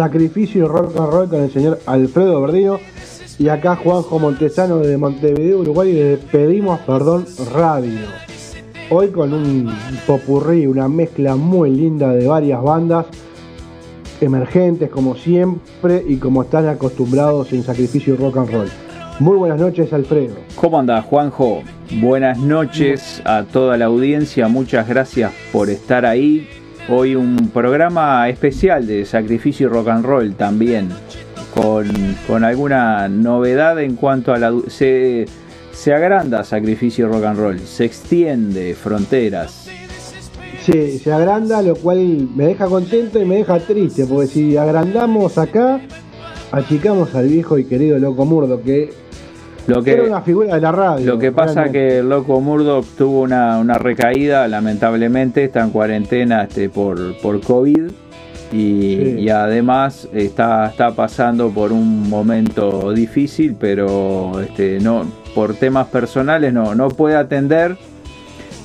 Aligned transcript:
Sacrificio 0.00 0.64
y 0.64 0.66
Rock 0.66 0.96
and 0.96 1.10
Roll 1.10 1.28
con 1.28 1.42
el 1.42 1.52
señor 1.52 1.78
Alfredo 1.84 2.40
Verdino. 2.40 2.80
Y 3.38 3.48
acá 3.48 3.76
Juanjo 3.76 4.18
Montesano 4.18 4.78
de 4.78 4.96
Montevideo, 4.96 5.58
Uruguay, 5.58 5.92
de 5.92 6.16
Pedimos 6.16 6.80
Perdón 6.80 7.26
Radio. 7.52 7.98
Hoy 8.88 9.08
con 9.08 9.34
un 9.34 9.70
popurrí, 10.06 10.66
una 10.66 10.88
mezcla 10.88 11.36
muy 11.36 11.68
linda 11.68 12.14
de 12.14 12.26
varias 12.26 12.62
bandas 12.62 13.04
emergentes 14.22 14.88
como 14.88 15.16
siempre 15.16 16.02
y 16.08 16.16
como 16.16 16.44
están 16.44 16.66
acostumbrados 16.66 17.52
en 17.52 17.62
Sacrificio 17.62 18.14
y 18.14 18.16
Rock 18.16 18.38
and 18.38 18.50
Roll. 18.52 18.68
Muy 19.18 19.36
buenas 19.36 19.60
noches, 19.60 19.92
Alfredo. 19.92 20.36
¿Cómo 20.54 20.78
andás, 20.78 21.04
Juanjo? 21.04 21.62
Buenas 22.00 22.38
noches 22.38 23.20
a 23.26 23.44
toda 23.44 23.76
la 23.76 23.84
audiencia, 23.84 24.48
muchas 24.48 24.88
gracias 24.88 25.30
por 25.52 25.68
estar 25.68 26.06
ahí. 26.06 26.48
Hoy 26.88 27.14
un 27.14 27.50
programa 27.52 28.28
especial 28.28 28.86
de 28.86 29.04
Sacrificio 29.04 29.68
y 29.68 29.70
Rock 29.70 29.88
and 29.88 30.04
Roll 30.04 30.34
también, 30.34 30.88
con, 31.54 31.86
con 32.26 32.42
alguna 32.42 33.08
novedad 33.08 33.80
en 33.80 33.94
cuanto 33.96 34.32
a 34.32 34.38
la... 34.38 34.52
Se, 34.66 35.26
se 35.72 35.94
agranda 35.94 36.42
Sacrificio 36.42 37.06
y 37.06 37.12
Rock 37.12 37.24
and 37.24 37.38
Roll, 37.38 37.60
se 37.60 37.84
extiende 37.84 38.74
fronteras. 38.74 39.68
Sí, 40.62 40.98
se 40.98 41.12
agranda, 41.12 41.62
lo 41.62 41.74
cual 41.76 42.28
me 42.34 42.46
deja 42.46 42.66
contento 42.66 43.20
y 43.20 43.24
me 43.24 43.36
deja 43.36 43.58
triste, 43.60 44.04
porque 44.04 44.26
si 44.26 44.56
agrandamos 44.56 45.38
acá, 45.38 45.80
achicamos 46.50 47.14
al 47.14 47.28
viejo 47.28 47.56
y 47.56 47.64
querido 47.64 47.98
Loco 47.98 48.24
Murdo, 48.24 48.60
que, 48.62 48.92
Lo 49.70 49.84
era 49.84 50.02
que, 50.02 50.08
una 50.08 50.20
figura 50.22 50.54
de 50.54 50.60
la 50.60 50.72
radio. 50.72 51.06
Lo 51.06 51.18
que 51.18 51.32
pasa 51.32 51.62
realmente. 51.64 51.78
que 51.78 51.98
el 51.98 52.08
loco 52.08 52.40
Murdoch 52.40 52.84
tuvo 52.96 53.22
una, 53.22 53.58
una 53.58 53.74
recaída, 53.74 54.46
lamentablemente 54.48 55.44
está 55.44 55.60
en 55.62 55.70
cuarentena 55.70 56.44
este, 56.44 56.68
por, 56.68 57.16
por 57.20 57.40
COVID 57.40 57.90
y, 58.52 58.96
Sí. 58.96 59.16
y 59.20 59.28
además 59.30 60.08
está, 60.12 60.66
está 60.66 60.90
pasando 60.92 61.50
por 61.50 61.72
un 61.72 62.08
momento 62.10 62.92
difícil, 62.92 63.56
pero 63.58 64.40
este, 64.40 64.80
no, 64.80 65.04
por 65.34 65.54
temas 65.54 65.86
personales 65.86 66.52
no, 66.52 66.74
no 66.74 66.88
puede 66.88 67.14
atender, 67.16 67.76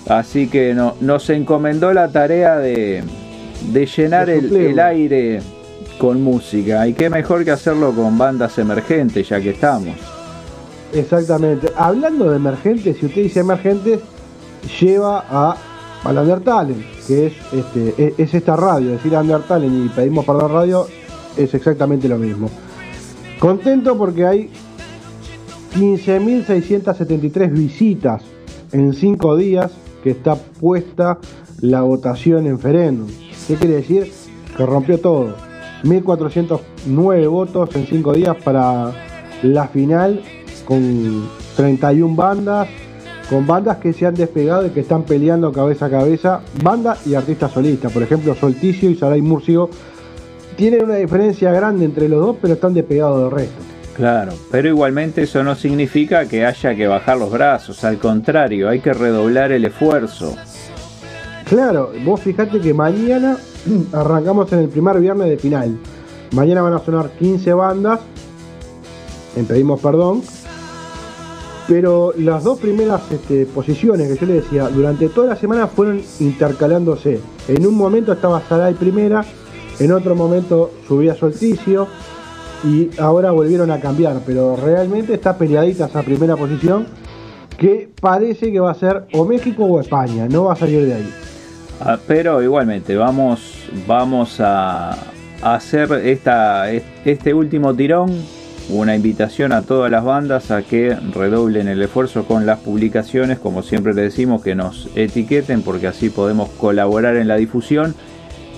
así 0.10 0.48
que 0.48 0.74
no, 0.74 0.96
nos 1.02 1.30
encomendó 1.30 1.94
la 1.94 2.08
tarea 2.08 2.58
de, 2.58 3.04
de 3.72 3.86
llenar 3.86 4.30
el, 4.30 4.56
el 4.56 4.80
aire 4.80 5.42
con 6.00 6.22
música 6.22 6.88
y 6.88 6.94
qué 6.94 7.10
mejor 7.10 7.46
que 7.46 7.52
hacerlo 7.52 7.94
con 7.94 8.18
bandas 8.18 8.58
emergentes 8.58 9.30
ya 9.30 9.40
que 9.40 9.52
estamos. 9.52 9.96
Exactamente. 10.96 11.72
Hablando 11.76 12.30
de 12.30 12.38
emergentes, 12.38 12.98
si 12.98 13.06
usted 13.06 13.24
dice 13.24 13.42
emergentes, 13.42 14.00
lleva 14.80 15.26
a, 15.30 15.58
al 16.06 16.18
Undertale, 16.18 16.76
que 17.06 17.28
es, 17.28 17.34
este, 17.52 17.94
es, 17.98 18.14
es 18.18 18.34
esta 18.34 18.56
radio. 18.56 18.92
Decir 18.92 19.14
Undertale 19.14 19.68
y 19.68 19.92
pedimos 19.94 20.26
perdón 20.26 20.54
radio 20.54 20.88
es 21.36 21.54
exactamente 21.54 22.08
lo 22.08 22.18
mismo. 22.18 22.50
Contento 23.40 23.98
porque 23.98 24.26
hay 24.26 24.50
15.673 25.76 27.52
visitas 27.52 28.22
en 28.72 28.94
5 28.94 29.36
días 29.36 29.72
que 30.02 30.12
está 30.12 30.36
puesta 30.36 31.18
la 31.60 31.82
votación 31.82 32.48
en 32.48 32.58
Ferendum. 32.58 33.10
¿Qué 33.48 33.56
quiere 33.56 33.76
decir? 33.76 34.12
Que 34.56 34.66
rompió 34.66 34.98
todo. 35.02 35.36
1.409 35.84 37.30
votos 37.30 37.76
en 37.76 37.86
5 37.86 38.14
días 38.14 38.38
para 38.38 38.94
la 39.44 39.68
final 39.68 40.22
con 40.66 41.30
31 41.56 42.16
bandas, 42.16 42.68
con 43.30 43.48
bandas 43.48 43.78
que 43.78 43.94
se 43.94 44.06
han 44.06 44.16
despegado 44.16 44.68
y 44.68 44.70
que 44.70 44.82
están 44.82 45.04
peleando 45.04 45.52
cabeza 45.52 45.86
a 45.86 45.90
cabeza, 45.90 46.42
banda 46.62 46.98
y 47.06 47.16
artistas 47.16 47.52
solistas. 47.52 47.92
Por 47.92 48.04
ejemplo, 48.04 48.36
Solticio 48.36 48.90
y 48.90 48.96
Saray 48.96 49.22
Murcio 49.22 49.70
tienen 50.56 50.86
una 50.86 50.96
diferencia 50.96 51.52
grande 51.52 51.86
entre 51.86 52.10
los 52.10 52.20
dos, 52.20 52.38
pero 52.42 52.54
están 52.54 52.74
despegados 52.74 53.22
del 53.24 53.32
resto. 53.32 53.62
Claro, 53.96 54.34
pero 54.52 54.68
igualmente 54.68 55.24
eso 55.24 55.42
no 55.44 55.56
significa 55.56 56.28
que 56.28 56.46
haya 56.46 56.76
que 56.76 56.86
bajar 56.86 57.18
los 57.18 57.32
brazos, 57.32 57.84
al 57.86 57.98
contrario, 57.98 58.68
hay 58.68 58.82
que 58.82 58.94
redoblar 58.94 59.54
el 59.54 59.64
esfuerzo. 59.64 60.36
Claro, 61.48 61.92
vos 62.04 62.20
fijate 62.20 62.60
que 62.60 62.74
mañana 62.74 63.38
arrancamos 63.94 64.52
en 64.52 64.60
el 64.60 64.70
primer 64.70 65.00
viernes 65.00 65.30
de 65.30 65.38
final. 65.38 65.78
Mañana 66.32 66.62
van 66.62 66.74
a 66.74 66.80
sonar 66.80 67.12
15 67.12 67.54
bandas, 67.54 68.02
en 69.38 69.46
pedimos 69.46 69.80
perdón, 69.80 70.24
pero 71.68 72.14
las 72.18 72.44
dos 72.44 72.60
primeras 72.60 73.12
este, 73.12 73.46
posiciones 73.46 74.08
que 74.08 74.20
yo 74.20 74.26
le 74.28 74.34
decía, 74.42 74.70
durante 74.70 75.10
toda 75.10 75.28
la 75.28 75.36
semana 75.36 75.68
fueron 75.68 76.02
intercalándose. 76.20 77.20
En 77.48 77.66
un 77.66 77.76
momento 77.76 78.14
estaba 78.14 78.42
Saray 78.42 78.76
primera, 78.76 79.26
en 79.80 79.92
otro 79.92 80.16
momento 80.16 80.72
subía 80.88 81.16
Solticio 81.16 81.88
y 82.64 82.90
ahora 83.00 83.32
volvieron 83.32 83.72
a 83.72 83.80
cambiar, 83.80 84.22
pero 84.26 84.56
realmente 84.56 85.14
está 85.14 85.38
peleadita 85.38 85.86
esa 85.86 86.04
primera 86.04 86.36
posición 86.36 86.88
que 87.58 87.90
parece 88.00 88.52
que 88.52 88.60
va 88.60 88.72
a 88.72 88.76
ser 88.76 89.06
o 89.14 89.26
México 89.26 89.66
o 89.66 89.80
España, 89.80 90.28
no 90.28 90.46
va 90.46 90.54
a 90.54 90.56
salir 90.56 90.86
de 90.86 90.94
ahí. 90.94 91.14
Ah, 91.82 91.98
Pero 92.08 92.42
igualmente, 92.42 92.96
vamos, 92.96 93.70
vamos 93.88 94.40
a 94.40 94.98
hacer 95.42 95.92
esta, 96.06 96.72
este 96.72 97.34
último 97.34 97.74
tirón, 97.74 98.12
una 98.70 98.96
invitación 98.96 99.52
a 99.52 99.62
todas 99.62 99.92
las 99.92 100.04
bandas 100.04 100.52
a 100.52 100.62
que 100.64 100.96
redoblen 101.14 101.68
el 101.68 101.82
esfuerzo 101.82 102.26
con 102.26 102.46
las 102.46 102.60
publicaciones, 102.60 103.40
como 103.40 103.62
siempre 103.62 103.94
le 103.94 104.04
decimos, 104.04 104.42
que 104.42 104.56
nos 104.56 104.90
etiqueten 104.96 105.62
porque 105.62 105.88
así 105.88 106.10
podemos 106.10 106.50
colaborar 106.50 107.16
en 107.16 107.28
la 107.28 107.36
difusión. 107.36 107.96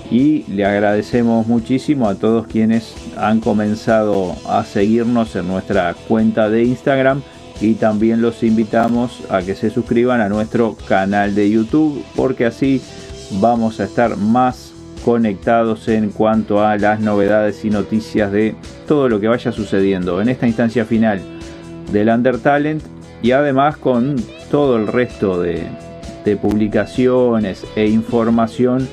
Y 0.10 0.44
le 0.44 0.66
agradecemos 0.66 1.48
muchísimo 1.48 2.08
a 2.08 2.16
todos 2.16 2.48
quienes 2.48 2.94
han 3.18 3.42
comenzado 3.42 4.36
a 4.48 4.64
seguirnos 4.64 5.36
en 5.36 5.48
nuestra 5.48 5.94
cuenta 6.08 6.50
de 6.50 6.64
Instagram. 6.64 7.22
Y 7.60 7.74
también 7.74 8.22
los 8.22 8.44
invitamos 8.44 9.24
a 9.30 9.42
que 9.42 9.56
se 9.56 9.70
suscriban 9.70 10.22
a 10.22 10.30
nuestro 10.30 10.78
canal 10.88 11.36
de 11.36 11.50
YouTube 11.50 12.02
porque 12.16 12.46
así 12.46 12.82
vamos 13.42 13.80
a 13.80 13.84
estar 13.84 14.16
más 14.16 14.67
conectados 15.08 15.88
en 15.88 16.10
cuanto 16.10 16.66
a 16.66 16.76
las 16.78 17.00
novedades 17.00 17.64
y 17.64 17.70
noticias 17.70 18.30
de 18.30 18.56
todo 18.90 19.08
lo 19.08 19.22
que 19.22 19.30
vaya 19.30 19.54
sucediendo 19.54 20.22
en 20.22 20.28
esta 20.28 20.48
instancia 20.48 20.84
final 20.84 21.22
del 21.94 22.10
Under 22.10 22.40
Talent 22.40 22.84
y 23.22 23.32
además 23.32 23.78
con 23.78 24.18
todo 24.52 24.76
el 24.76 24.88
resto 24.88 25.42
de, 25.42 25.64
de 26.26 26.36
publicaciones 26.36 27.66
e 27.78 27.88
información 27.88 28.86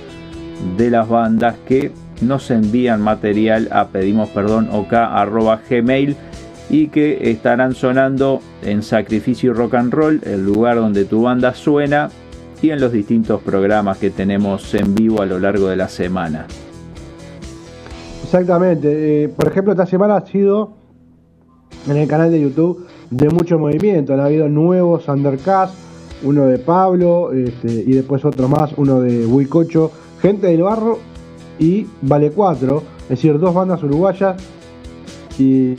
de 0.77 0.89
las 0.89 1.09
bandas 1.09 1.57
que 1.67 1.91
nos 2.21 2.49
envían 2.53 3.01
material 3.01 3.69
a 3.73 3.89
pedimos 3.89 4.29
perdón 4.29 4.71
gmail 5.69 6.17
y 6.71 6.87
que 6.91 7.29
estarán 7.33 7.75
sonando 7.75 8.41
en 8.63 8.85
Sacrificio 8.85 9.53
Rock 9.53 9.75
and 9.75 9.93
Roll, 9.93 10.21
el 10.23 10.47
lugar 10.47 10.77
donde 10.77 11.07
tu 11.07 11.23
banda 11.23 11.55
suena, 11.55 12.09
y 12.63 12.71
en 12.71 12.81
los 12.81 12.93
distintos 12.93 13.43
programas 13.43 13.99
que 13.99 14.11
tenemos 14.11 14.75
en 14.75 14.95
vivo 14.95 15.23
a 15.23 15.27
lo 15.27 15.39
largo 15.39 15.69
de 15.69 15.77
la 15.77 15.89
semana. 15.89 16.47
Exactamente. 18.23 19.25
Eh, 19.25 19.29
por 19.29 19.49
ejemplo, 19.49 19.73
esta 19.73 19.87
semana 19.87 20.17
ha 20.17 20.27
sido 20.27 20.73
en 21.89 21.97
el 21.97 22.09
canal 22.09 22.31
de 22.31 22.41
YouTube 22.41 22.87
de 23.11 23.29
mucho 23.29 23.59
movimiento. 23.59 24.15
Ha 24.15 24.25
habido 24.25 24.49
nuevos 24.49 25.07
undercasts, 25.09 25.77
uno 26.23 26.47
de 26.47 26.59
Pablo 26.59 27.33
este, 27.33 27.73
y 27.73 27.93
después 27.93 28.25
otro 28.25 28.49
más, 28.49 28.73
uno 28.77 29.01
de 29.01 29.27
Huicocho, 29.27 29.91
Gente 30.21 30.47
del 30.47 30.63
Barro 30.63 30.99
y 31.59 31.87
Vale 32.03 32.31
4, 32.31 32.83
es 33.03 33.09
decir, 33.09 33.39
dos 33.39 33.55
bandas 33.55 33.83
uruguayas 33.83 34.37
y 35.39 35.75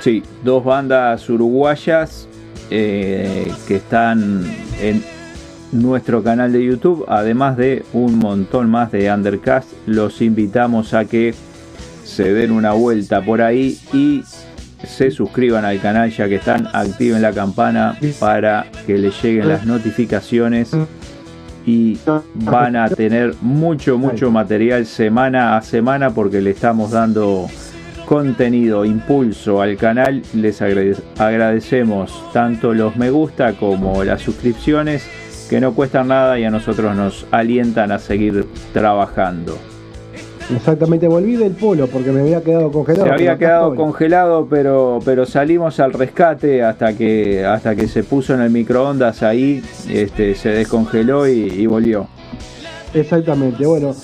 Sí, 0.00 0.22
dos 0.42 0.64
bandas 0.64 1.28
uruguayas 1.30 2.28
eh, 2.70 3.50
que 3.66 3.76
están 3.76 4.44
en 4.80 5.02
nuestro 5.72 6.22
canal 6.22 6.52
de 6.52 6.64
YouTube, 6.64 7.04
además 7.08 7.56
de 7.56 7.84
un 7.92 8.18
montón 8.18 8.70
más 8.70 8.92
de 8.92 9.12
Undercast. 9.12 9.68
Los 9.86 10.20
invitamos 10.20 10.94
a 10.94 11.04
que 11.04 11.34
se 12.04 12.32
den 12.32 12.52
una 12.52 12.72
vuelta 12.72 13.22
por 13.22 13.40
ahí 13.40 13.78
y 13.92 14.22
se 14.86 15.10
suscriban 15.10 15.64
al 15.64 15.80
canal 15.80 16.10
ya 16.10 16.28
que 16.28 16.36
están, 16.36 16.68
activen 16.72 17.22
la 17.22 17.32
campana 17.32 17.98
para 18.20 18.66
que 18.86 18.98
les 18.98 19.20
lleguen 19.22 19.48
las 19.48 19.64
notificaciones 19.64 20.70
y 21.66 21.98
van 22.34 22.76
a 22.76 22.88
tener 22.88 23.34
mucho, 23.40 23.96
mucho 23.98 24.30
material 24.30 24.84
semana 24.86 25.56
a 25.56 25.62
semana 25.62 26.10
porque 26.10 26.40
le 26.40 26.50
estamos 26.50 26.90
dando 26.90 27.46
contenido, 28.06 28.84
impulso 28.84 29.62
al 29.62 29.76
canal. 29.76 30.22
Les 30.34 30.60
agrade- 30.60 31.00
agradecemos 31.18 32.12
tanto 32.32 32.74
los 32.74 32.96
me 32.96 33.10
gusta 33.10 33.54
como 33.54 34.04
las 34.04 34.20
suscripciones 34.20 35.06
que 35.48 35.60
no 35.60 35.72
cuestan 35.74 36.08
nada 36.08 36.38
y 36.38 36.44
a 36.44 36.50
nosotros 36.50 36.94
nos 36.96 37.26
alientan 37.30 37.92
a 37.92 37.98
seguir 37.98 38.46
trabajando. 38.72 39.58
Exactamente 40.54 41.08
volví 41.08 41.36
del 41.36 41.52
polo 41.52 41.86
porque 41.86 42.10
me 42.12 42.20
había 42.20 42.42
quedado 42.42 42.70
congelado. 42.70 43.06
Se 43.06 43.12
había 43.12 43.38
quedado 43.38 43.72
estoy. 43.72 43.84
congelado, 43.84 44.46
pero, 44.48 44.98
pero 45.04 45.26
salimos 45.26 45.80
al 45.80 45.92
rescate 45.92 46.62
hasta 46.62 46.96
que, 46.96 47.44
hasta 47.44 47.74
que 47.76 47.88
se 47.88 48.02
puso 48.04 48.34
en 48.34 48.40
el 48.40 48.50
microondas 48.50 49.22
ahí, 49.22 49.62
este, 49.88 50.34
se 50.34 50.50
descongeló 50.50 51.28
y, 51.28 51.32
y 51.32 51.66
volvió. 51.66 52.08
Exactamente, 52.92 53.66
bueno. 53.66 53.94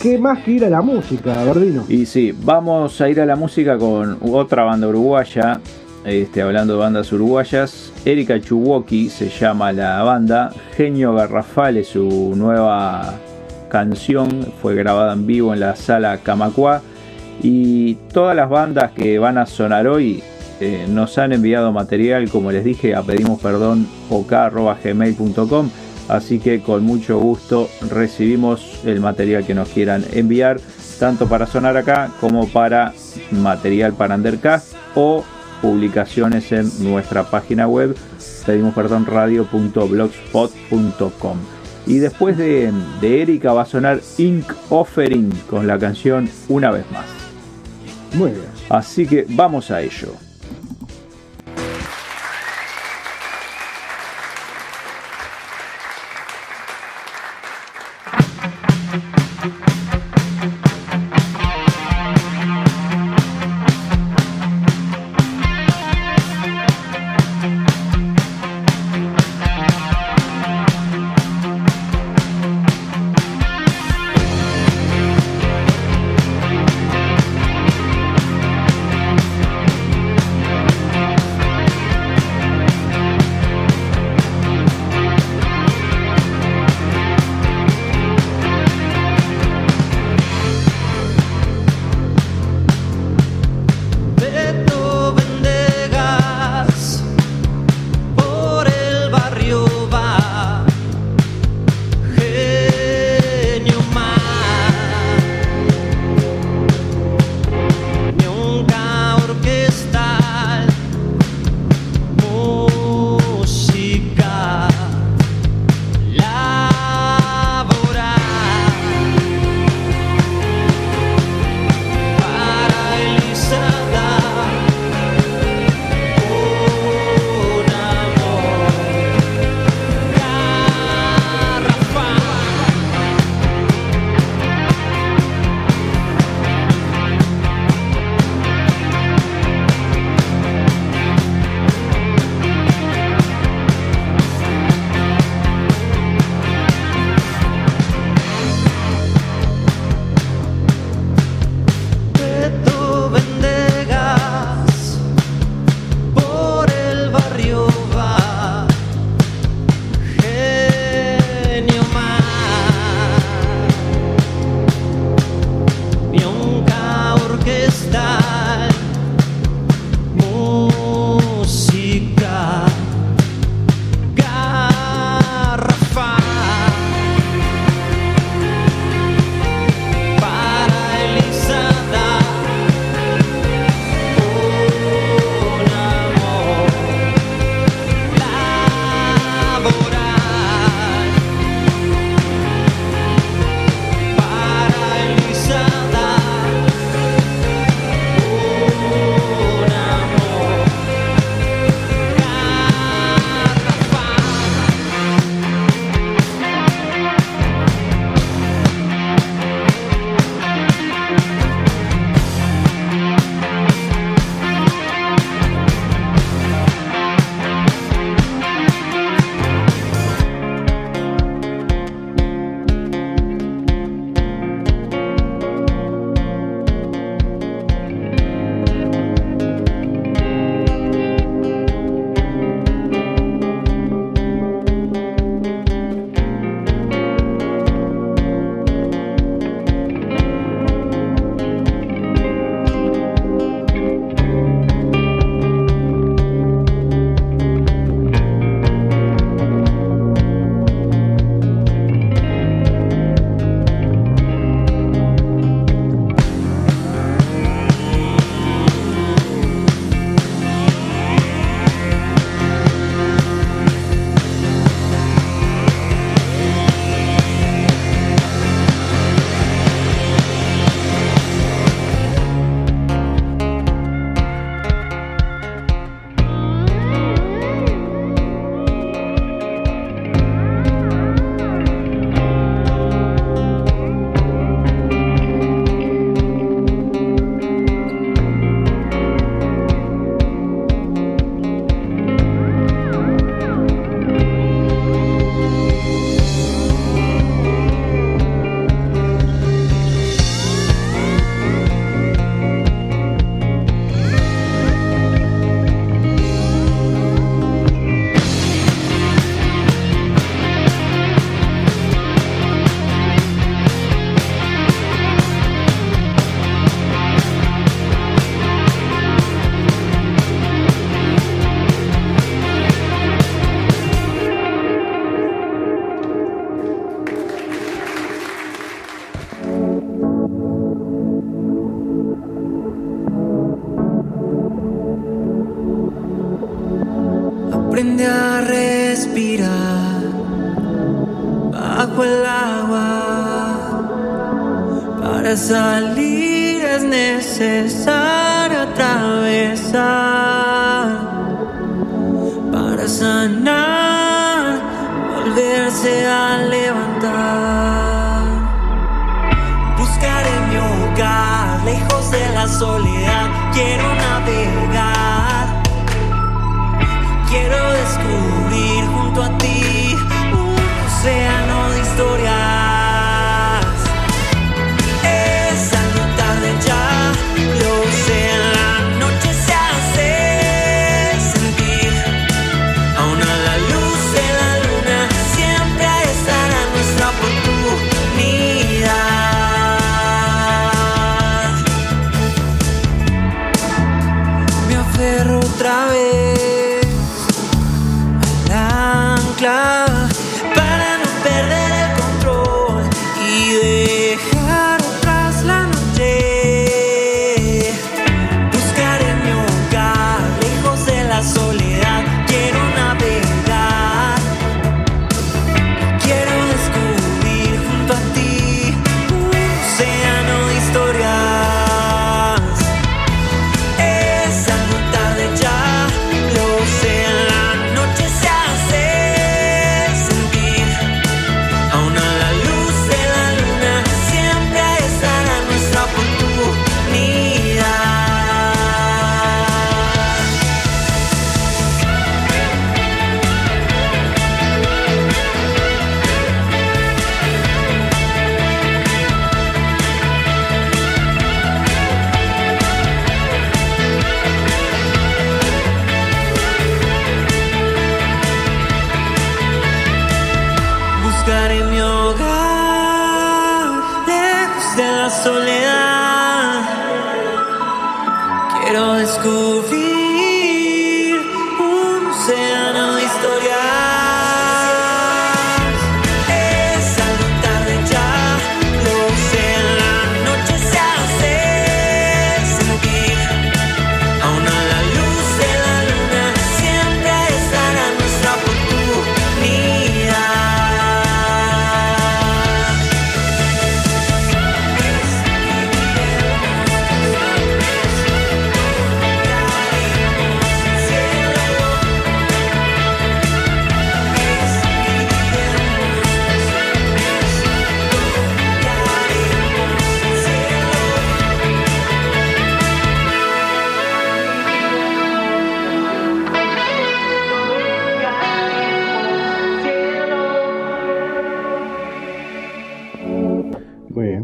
¿Qué 0.00 0.16
más 0.16 0.44
que 0.44 0.52
ir 0.52 0.64
a 0.64 0.70
la 0.70 0.80
música, 0.80 1.44
Gordino? 1.44 1.84
Y 1.88 2.06
sí, 2.06 2.32
vamos 2.44 3.00
a 3.00 3.08
ir 3.08 3.20
a 3.20 3.26
la 3.26 3.34
música 3.34 3.76
con 3.76 4.18
otra 4.30 4.62
banda 4.62 4.86
uruguaya, 4.86 5.60
este, 6.04 6.40
hablando 6.40 6.74
de 6.74 6.78
bandas 6.78 7.12
uruguayas. 7.12 7.92
Erika 8.04 8.40
Chuwoki 8.40 9.08
se 9.08 9.28
llama 9.28 9.72
la 9.72 10.02
banda, 10.04 10.52
Genio 10.76 11.14
Garrafal 11.14 11.78
es 11.78 11.88
su 11.88 12.32
nueva 12.36 13.14
canción, 13.68 14.52
fue 14.60 14.74
grabada 14.74 15.12
en 15.12 15.26
vivo 15.26 15.54
en 15.54 15.60
la 15.60 15.76
sala 15.76 16.18
Camacuá. 16.18 16.82
Y 17.42 17.94
todas 18.12 18.34
las 18.34 18.48
bandas 18.48 18.92
que 18.92 19.18
van 19.18 19.38
a 19.38 19.46
sonar 19.46 19.86
hoy 19.86 20.22
eh, 20.60 20.86
nos 20.88 21.18
han 21.18 21.32
enviado 21.32 21.72
material, 21.72 22.28
como 22.30 22.50
les 22.50 22.64
dije, 22.64 22.94
a 22.94 23.02
pedimos 23.02 23.40
perdón 23.40 23.86
ok.gmail.com. 24.10 25.70
Así 26.08 26.40
que 26.40 26.60
con 26.60 26.84
mucho 26.84 27.18
gusto 27.18 27.68
recibimos 27.90 28.80
el 28.84 29.00
material 29.00 29.46
que 29.46 29.54
nos 29.54 29.68
quieran 29.68 30.04
enviar, 30.12 30.58
tanto 30.98 31.28
para 31.28 31.46
sonar 31.46 31.76
acá 31.76 32.10
como 32.20 32.48
para 32.48 32.94
material 33.30 33.92
para 33.92 34.14
Undercast 34.14 34.72
o 34.94 35.22
publicaciones 35.60 36.50
en 36.52 36.70
nuestra 36.82 37.24
página 37.24 37.68
web 37.68 37.94
pedimos 38.48 38.72
perdón 38.72 39.04
radio.blogspot.com. 39.04 41.57
Y 41.88 42.00
después 42.00 42.36
de, 42.36 42.70
de 43.00 43.22
Erika 43.22 43.54
va 43.54 43.62
a 43.62 43.66
sonar 43.66 44.00
Ink 44.18 44.52
Offering 44.68 45.30
con 45.48 45.66
la 45.66 45.78
canción 45.78 46.28
Una 46.48 46.70
vez 46.70 46.84
más. 46.92 47.06
Muy 48.12 48.30
bien. 48.30 48.44
Así 48.68 49.06
que 49.06 49.24
vamos 49.26 49.70
a 49.70 49.80
ello. 49.80 50.27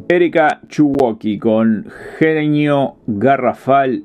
Erika 0.09 0.61
Chuwoki 0.69 1.39
con 1.39 1.87
Genio 2.19 2.97
Garrafal 3.07 4.05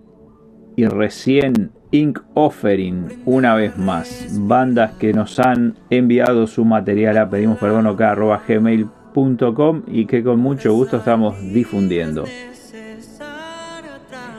y 0.78 0.86
recién 0.86 1.72
Ink 1.92 2.20
Offering 2.36 3.24
una 3.26 3.54
vez 3.56 3.78
más. 3.78 4.30
Bandas 4.48 4.94
que 4.94 5.12
nos 5.12 5.40
han 5.40 5.76
enviado 5.90 6.48
su 6.48 6.64
material 6.64 7.18
a 7.18 7.30
pedimos 7.30 7.58
perdón 7.58 7.98
gmail.com 7.98 9.84
y 9.88 10.06
que 10.06 10.24
con 10.24 10.40
mucho 10.40 10.74
gusto 10.74 10.98
estamos 10.98 11.38
difundiendo. 11.54 12.24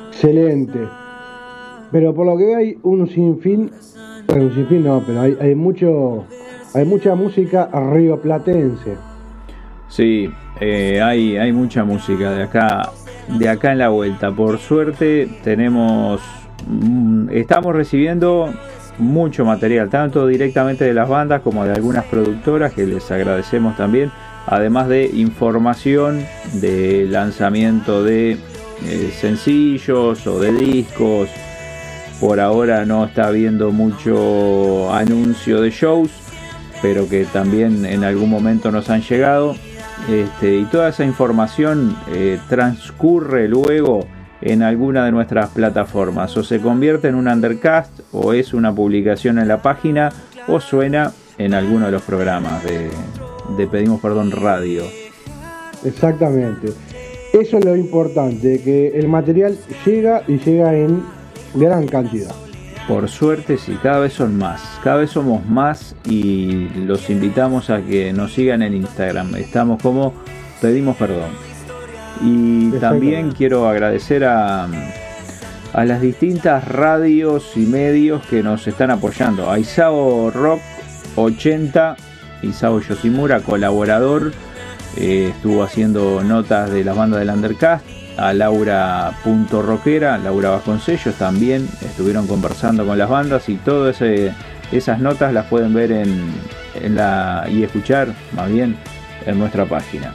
Excelente. 0.09 0.79
Pero 1.93 2.14
por 2.14 2.25
lo 2.25 2.38
que 2.38 2.47
veo 2.47 2.57
hay 2.57 2.79
un 2.83 3.07
sinfín, 3.07 3.71
un 4.29 4.55
sinfín 4.55 4.85
no, 4.85 5.02
pero 5.07 5.21
hay, 5.21 5.37
hay 5.40 5.55
mucho, 5.55 6.25
hay 6.73 6.87
mucha 6.87 7.14
música 7.14 7.69
rioplatense. 7.93 8.97
Sí, 9.88 10.31
eh, 10.61 11.00
hay, 11.02 11.37
hay 11.38 11.52
mucha 11.52 11.85
música 11.85 12.31
de 12.33 12.43
acá, 12.43 12.90
de 13.29 13.49
acá 13.49 13.73
en 13.73 13.79
la 13.79 13.88
vuelta. 13.88 14.31
Por 14.31 14.59
suerte 14.59 15.29
tenemos, 15.43 16.21
mm, 16.67 17.31
estamos 17.31 17.75
recibiendo 17.75 18.52
mucho 18.99 19.45
material, 19.45 19.88
tanto 19.88 20.26
directamente 20.26 20.85
de 20.85 20.95
las 20.95 21.09
bandas 21.09 21.40
como 21.40 21.64
de 21.64 21.73
algunas 21.73 22.05
productoras 22.05 22.73
que 22.73 22.87
les 22.87 23.11
agradecemos 23.11 23.76
también, 23.76 24.12
además 24.47 24.88
de 24.88 25.07
información 25.07 26.25
de 26.52 27.07
lanzamiento 27.09 28.05
de 28.05 28.33
eh, 28.33 29.12
sencillos 29.19 30.26
o 30.26 30.38
de 30.38 30.52
discos. 30.52 31.31
Por 32.21 32.38
ahora 32.38 32.85
no 32.85 33.07
está 33.07 33.29
habiendo 33.29 33.73
mucho 33.73 34.93
anuncio 34.93 35.62
de 35.62 35.71
shows, 35.71 36.11
pero 36.83 37.09
que 37.09 37.25
también 37.25 37.87
en 37.87 38.05
algún 38.05 38.29
momento 38.29 38.71
nos 38.71 38.90
han 38.90 39.00
llegado. 39.00 39.57
Este, 40.11 40.57
y 40.57 40.64
toda 40.64 40.88
esa 40.88 41.05
información 41.05 41.97
eh, 42.12 42.40
transcurre 42.49 43.47
luego 43.47 44.09
en 44.40 44.62
alguna 44.62 45.05
de 45.05 45.12
nuestras 45.12 45.50
plataformas. 45.50 46.37
O 46.37 46.43
se 46.43 46.59
convierte 46.61 47.07
en 47.07 47.14
un 47.14 47.29
undercast, 47.29 48.00
o 48.12 48.33
es 48.33 48.52
una 48.52 48.75
publicación 48.75 49.38
en 49.38 49.47
la 49.47 49.62
página, 49.62 50.11
o 50.49 50.59
suena 50.59 51.12
en 51.38 51.55
alguno 51.55 51.87
de 51.87 51.93
los 51.93 52.02
programas 52.02 52.64
de, 52.64 52.90
de 53.57 53.67
Pedimos 53.69 54.00
Perdón 54.00 54.33
Radio. 54.33 54.83
Exactamente. 55.85 56.73
Eso 57.33 57.59
es 57.59 57.64
lo 57.64 57.76
importante, 57.76 58.61
que 58.62 58.88
el 58.88 59.07
material 59.07 59.57
llega 59.87 60.25
y 60.26 60.38
llega 60.38 60.75
en 60.75 61.05
gran 61.55 61.87
cantidad. 61.87 62.35
Por 62.90 63.09
suerte 63.09 63.56
sí, 63.56 63.78
cada 63.80 64.00
vez 64.00 64.14
son 64.14 64.37
más, 64.37 64.61
cada 64.82 64.97
vez 64.97 65.11
somos 65.11 65.47
más 65.47 65.94
y 66.04 66.68
los 66.75 67.09
invitamos 67.09 67.70
a 67.70 67.82
que 67.82 68.12
nos 68.12 68.32
sigan 68.32 68.62
en 68.62 68.75
Instagram. 68.75 69.37
Estamos 69.37 69.80
como 69.80 70.12
pedimos 70.61 70.97
perdón. 70.97 71.30
Y 72.20 72.73
también 72.80 73.30
quiero 73.30 73.68
agradecer 73.68 74.25
a, 74.25 74.66
a 75.73 75.84
las 75.84 76.00
distintas 76.00 76.67
radios 76.67 77.52
y 77.54 77.60
medios 77.60 78.26
que 78.26 78.43
nos 78.43 78.67
están 78.67 78.91
apoyando. 78.91 79.52
A 79.52 79.60
Isao 79.60 80.32
Rock 80.32 80.60
80, 81.15 81.97
Isao 82.43 82.80
Yoshimura, 82.80 83.38
colaborador, 83.38 84.32
eh, 84.97 85.30
estuvo 85.32 85.62
haciendo 85.62 86.25
notas 86.25 86.73
de 86.73 86.82
las 86.82 86.97
bandas 86.97 87.21
del 87.21 87.30
Undercast. 87.30 88.00
A 88.21 88.35
Laura 88.35 89.13
Punto 89.25 89.63
Roquera, 89.63 90.19
Laura 90.19 90.50
Vasconcellos 90.50 91.15
también 91.15 91.67
estuvieron 91.80 92.26
conversando 92.26 92.85
con 92.85 92.99
las 92.99 93.09
bandas 93.09 93.49
y 93.49 93.54
todas 93.56 94.02
esas 94.71 95.00
notas 95.00 95.33
las 95.33 95.47
pueden 95.47 95.73
ver 95.73 95.91
en, 95.91 96.26
en 96.75 96.97
la 96.97 97.47
y 97.50 97.63
escuchar 97.63 98.09
más 98.37 98.50
bien 98.52 98.76
en 99.25 99.39
nuestra 99.39 99.65
página. 99.65 100.13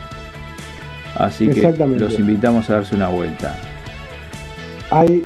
Así 1.15 1.47
que 1.49 1.61
los 1.97 2.19
invitamos 2.19 2.69
a 2.69 2.73
darse 2.73 2.93
una 2.95 3.07
vuelta. 3.07 3.55
Hay, 4.91 5.23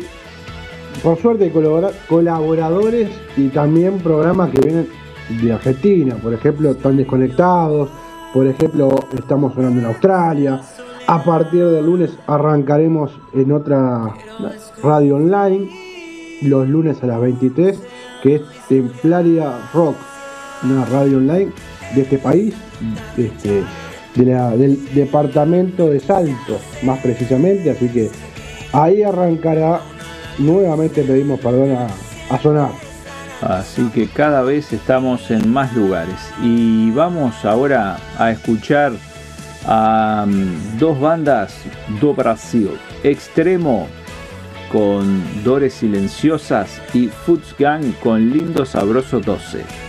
por 1.03 1.19
suerte, 1.21 1.51
colabora- 1.51 1.91
colaboradores 2.07 3.09
y 3.35 3.49
también 3.49 3.97
programas 3.97 4.51
que 4.51 4.61
vienen 4.61 4.87
de 5.41 5.51
Argentina. 5.51 6.15
Por 6.15 6.33
ejemplo, 6.33 6.71
están 6.71 6.95
desconectados. 6.95 7.89
Por 8.33 8.47
ejemplo, 8.47 8.89
estamos 9.17 9.53
sonando 9.53 9.79
en 9.81 9.85
Australia. 9.87 10.61
A 11.11 11.23
partir 11.23 11.65
del 11.65 11.87
lunes 11.87 12.11
arrancaremos 12.27 13.09
en 13.33 13.51
otra 13.51 14.13
radio 14.83 15.15
online, 15.15 15.67
los 16.43 16.69
lunes 16.69 17.01
a 17.01 17.07
las 17.07 17.19
23, 17.19 17.79
que 18.21 18.35
es 18.35 18.41
Templaria 18.67 19.57
Rock, 19.73 19.95
una 20.63 20.85
radio 20.85 21.17
online 21.17 21.51
de 21.95 22.01
este 22.03 22.19
país, 22.19 22.53
este, 23.17 23.63
del 24.13 24.93
departamento 24.93 25.87
de 25.87 25.99
Salto, 25.99 26.59
más 26.83 26.99
precisamente. 26.99 27.71
Así 27.71 27.89
que 27.89 28.11
ahí 28.71 29.01
arrancará, 29.01 29.81
nuevamente 30.37 31.01
pedimos 31.01 31.39
perdón 31.39 31.75
a 32.29 32.39
sonar. 32.39 32.69
Así 33.41 33.89
que 33.89 34.07
cada 34.07 34.43
vez 34.43 34.71
estamos 34.73 35.31
en 35.31 35.51
más 35.51 35.73
lugares. 35.75 36.19
Y 36.39 36.91
vamos 36.91 37.45
ahora 37.45 37.97
a 38.19 38.29
escuchar 38.29 38.91
dos 40.77 40.97
bandas 40.97 41.53
do 41.99 42.13
Brasil. 42.13 42.77
Extremo 43.03 43.87
con 44.71 45.23
Dores 45.43 45.73
Silenciosas 45.73 46.81
y 46.93 47.07
Foots 47.07 47.55
Gang 47.57 47.93
con 48.01 48.29
Lindo 48.29 48.65
Sabroso 48.65 49.19
12. 49.19 49.88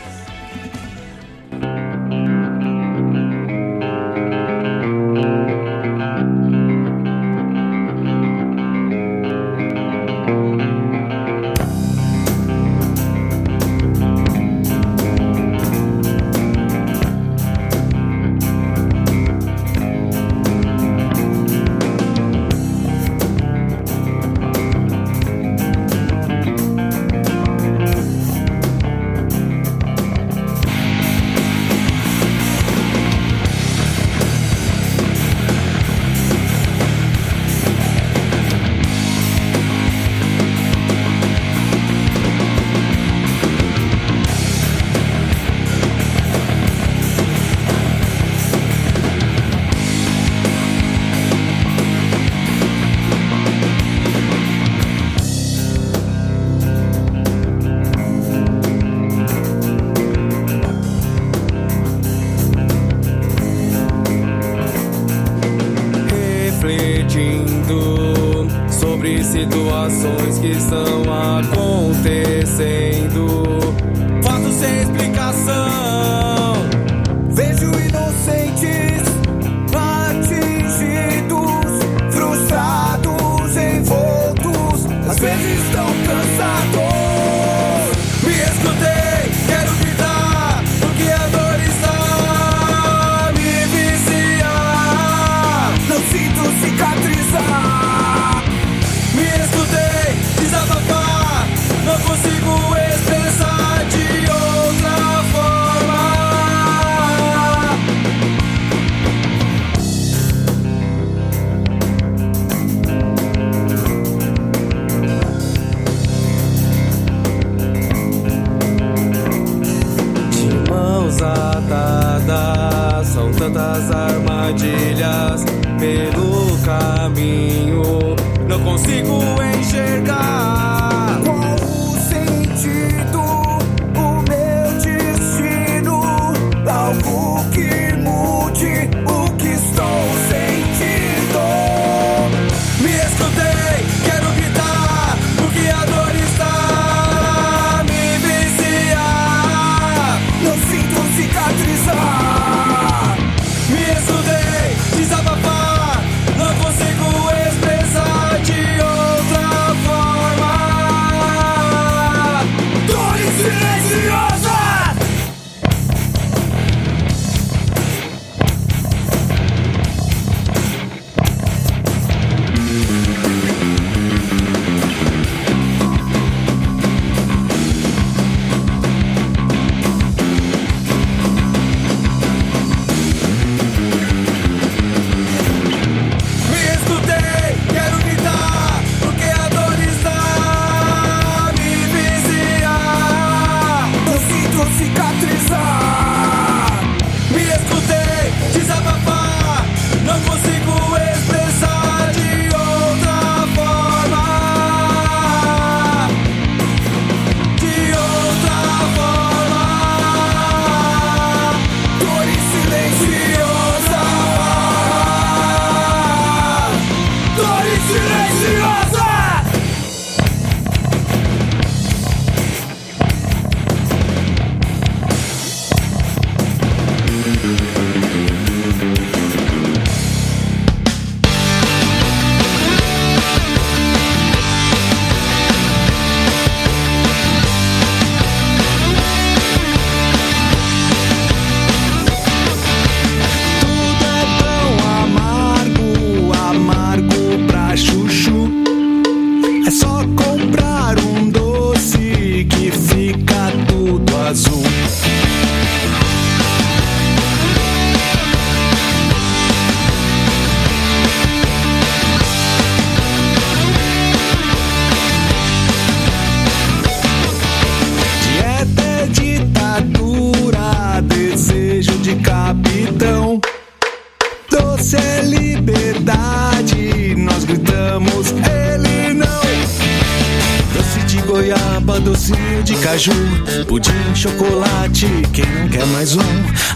Quem 285.32 285.46
não 285.46 285.68
quer 285.68 285.86
mais 285.86 286.14
um? 286.14 286.20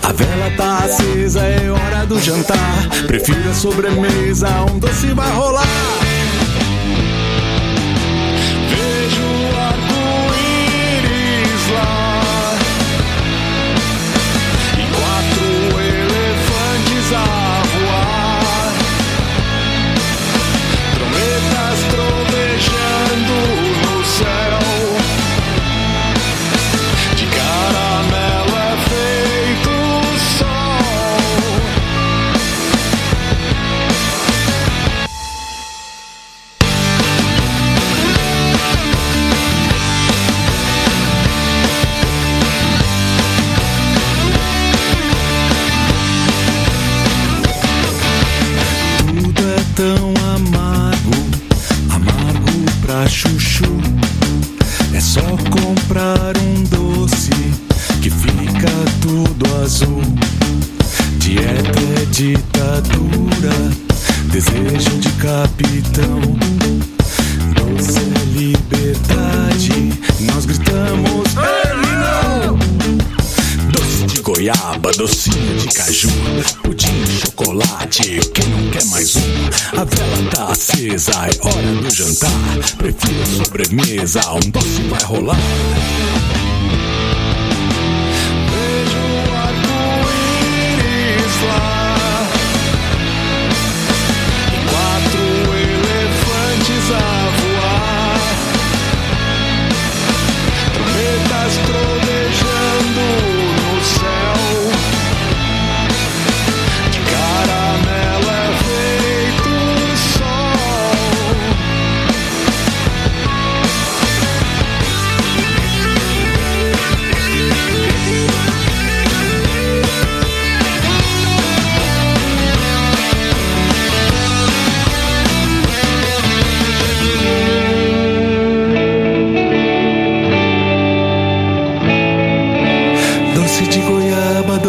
A 0.03 0.13
vela 0.13 0.51
tá 0.57 0.79
acesa, 0.79 1.41
é 1.41 1.71
hora 1.71 2.07
do 2.07 2.19
jantar. 2.19 2.89
Prefiro 3.07 3.51
a 3.51 3.55
sobremesa, 3.55 4.49
um 4.63 4.79
doce 4.79 5.13
vai 5.13 5.31
rolar. 5.33 6.14
Rolar. 85.15 85.44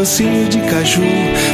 Docinho 0.05 0.47
de 0.47 0.59
caju, 0.69 1.01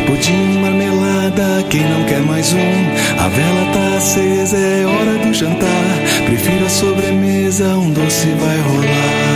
pudim, 0.05 0.59
marmelada, 0.59 1.63
quem 1.69 1.89
não 1.89 2.05
quer 2.05 2.19
mais 2.19 2.51
um? 2.51 2.73
A 3.17 3.29
vela 3.29 3.71
tá 3.71 3.95
acesa, 3.95 4.57
é 4.57 4.85
hora 4.85 5.25
do 5.25 5.33
jantar. 5.33 5.85
Prefiro 6.25 6.65
a 6.65 6.69
sobremesa, 6.69 7.77
um 7.77 7.93
doce 7.93 8.27
vai 8.41 8.59
rolar. 8.59 9.31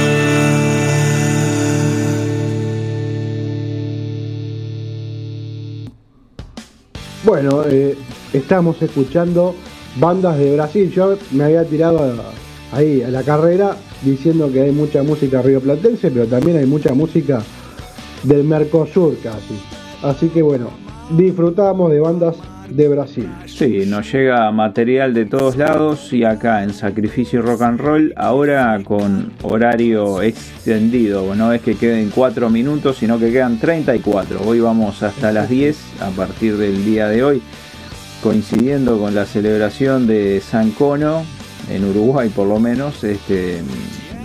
Bueno, 7.24 7.64
eh, 7.68 7.96
estamos 8.34 8.82
escuchando 8.82 9.56
bandas 9.96 10.38
de 10.38 10.58
Brasil. 10.58 10.92
Yo 10.92 11.18
me 11.32 11.46
había 11.46 11.64
tirado 11.64 12.02
ahí 12.74 13.02
a 13.02 13.10
la 13.12 13.24
carrera 13.24 13.78
diciendo 14.02 14.52
que 14.52 14.60
hay 14.60 14.72
mucha 14.74 15.04
música 15.04 15.42
rioplatense, 15.42 16.12
pero 16.12 16.28
también 16.28 16.58
hay 16.58 16.66
mucha 16.66 16.94
música 16.94 17.42
del 18.24 18.44
Mercosur 18.44 19.18
casi. 19.22 19.60
Así 20.02 20.28
que 20.30 20.42
bueno, 20.42 20.70
disfrutamos 21.12 21.92
de 21.92 22.00
bandas 22.00 22.36
de 22.70 22.88
Brasil. 22.88 23.30
Sí, 23.46 23.84
nos 23.88 24.12
llega 24.12 24.52
material 24.52 25.14
de 25.14 25.26
todos 25.26 25.56
lados 25.56 26.12
y 26.14 26.24
acá 26.24 26.64
en 26.64 26.74
Sacrificio 26.74 27.42
Rock 27.42 27.62
and 27.62 27.80
Roll, 27.80 28.14
ahora 28.16 28.80
con 28.84 29.32
horario 29.44 30.22
extendido. 30.22 31.36
No 31.36 31.54
es 31.54 31.62
que 31.62 31.76
queden 31.76 32.12
4 32.14 32.50
minutos, 32.50 32.98
sino 32.98 33.20
que 33.20 33.32
quedan 33.32 33.60
34. 33.60 34.42
Hoy 34.46 34.60
vamos 34.60 35.04
hasta 35.04 35.32
las 35.32 35.50
10 35.50 36.02
a 36.02 36.10
partir 36.10 36.58
del 36.58 36.86
día 36.86 37.08
de 37.08 37.24
hoy, 37.24 37.42
coincidiendo 38.24 38.98
con 39.00 39.14
la 39.14 39.26
celebración 39.26 40.08
de 40.08 40.42
San 40.42 40.72
Cono, 40.72 41.24
en 41.72 41.86
Uruguay 41.86 42.30
por 42.30 42.48
lo 42.48 42.60
menos. 42.60 43.04
Este, 43.04 43.62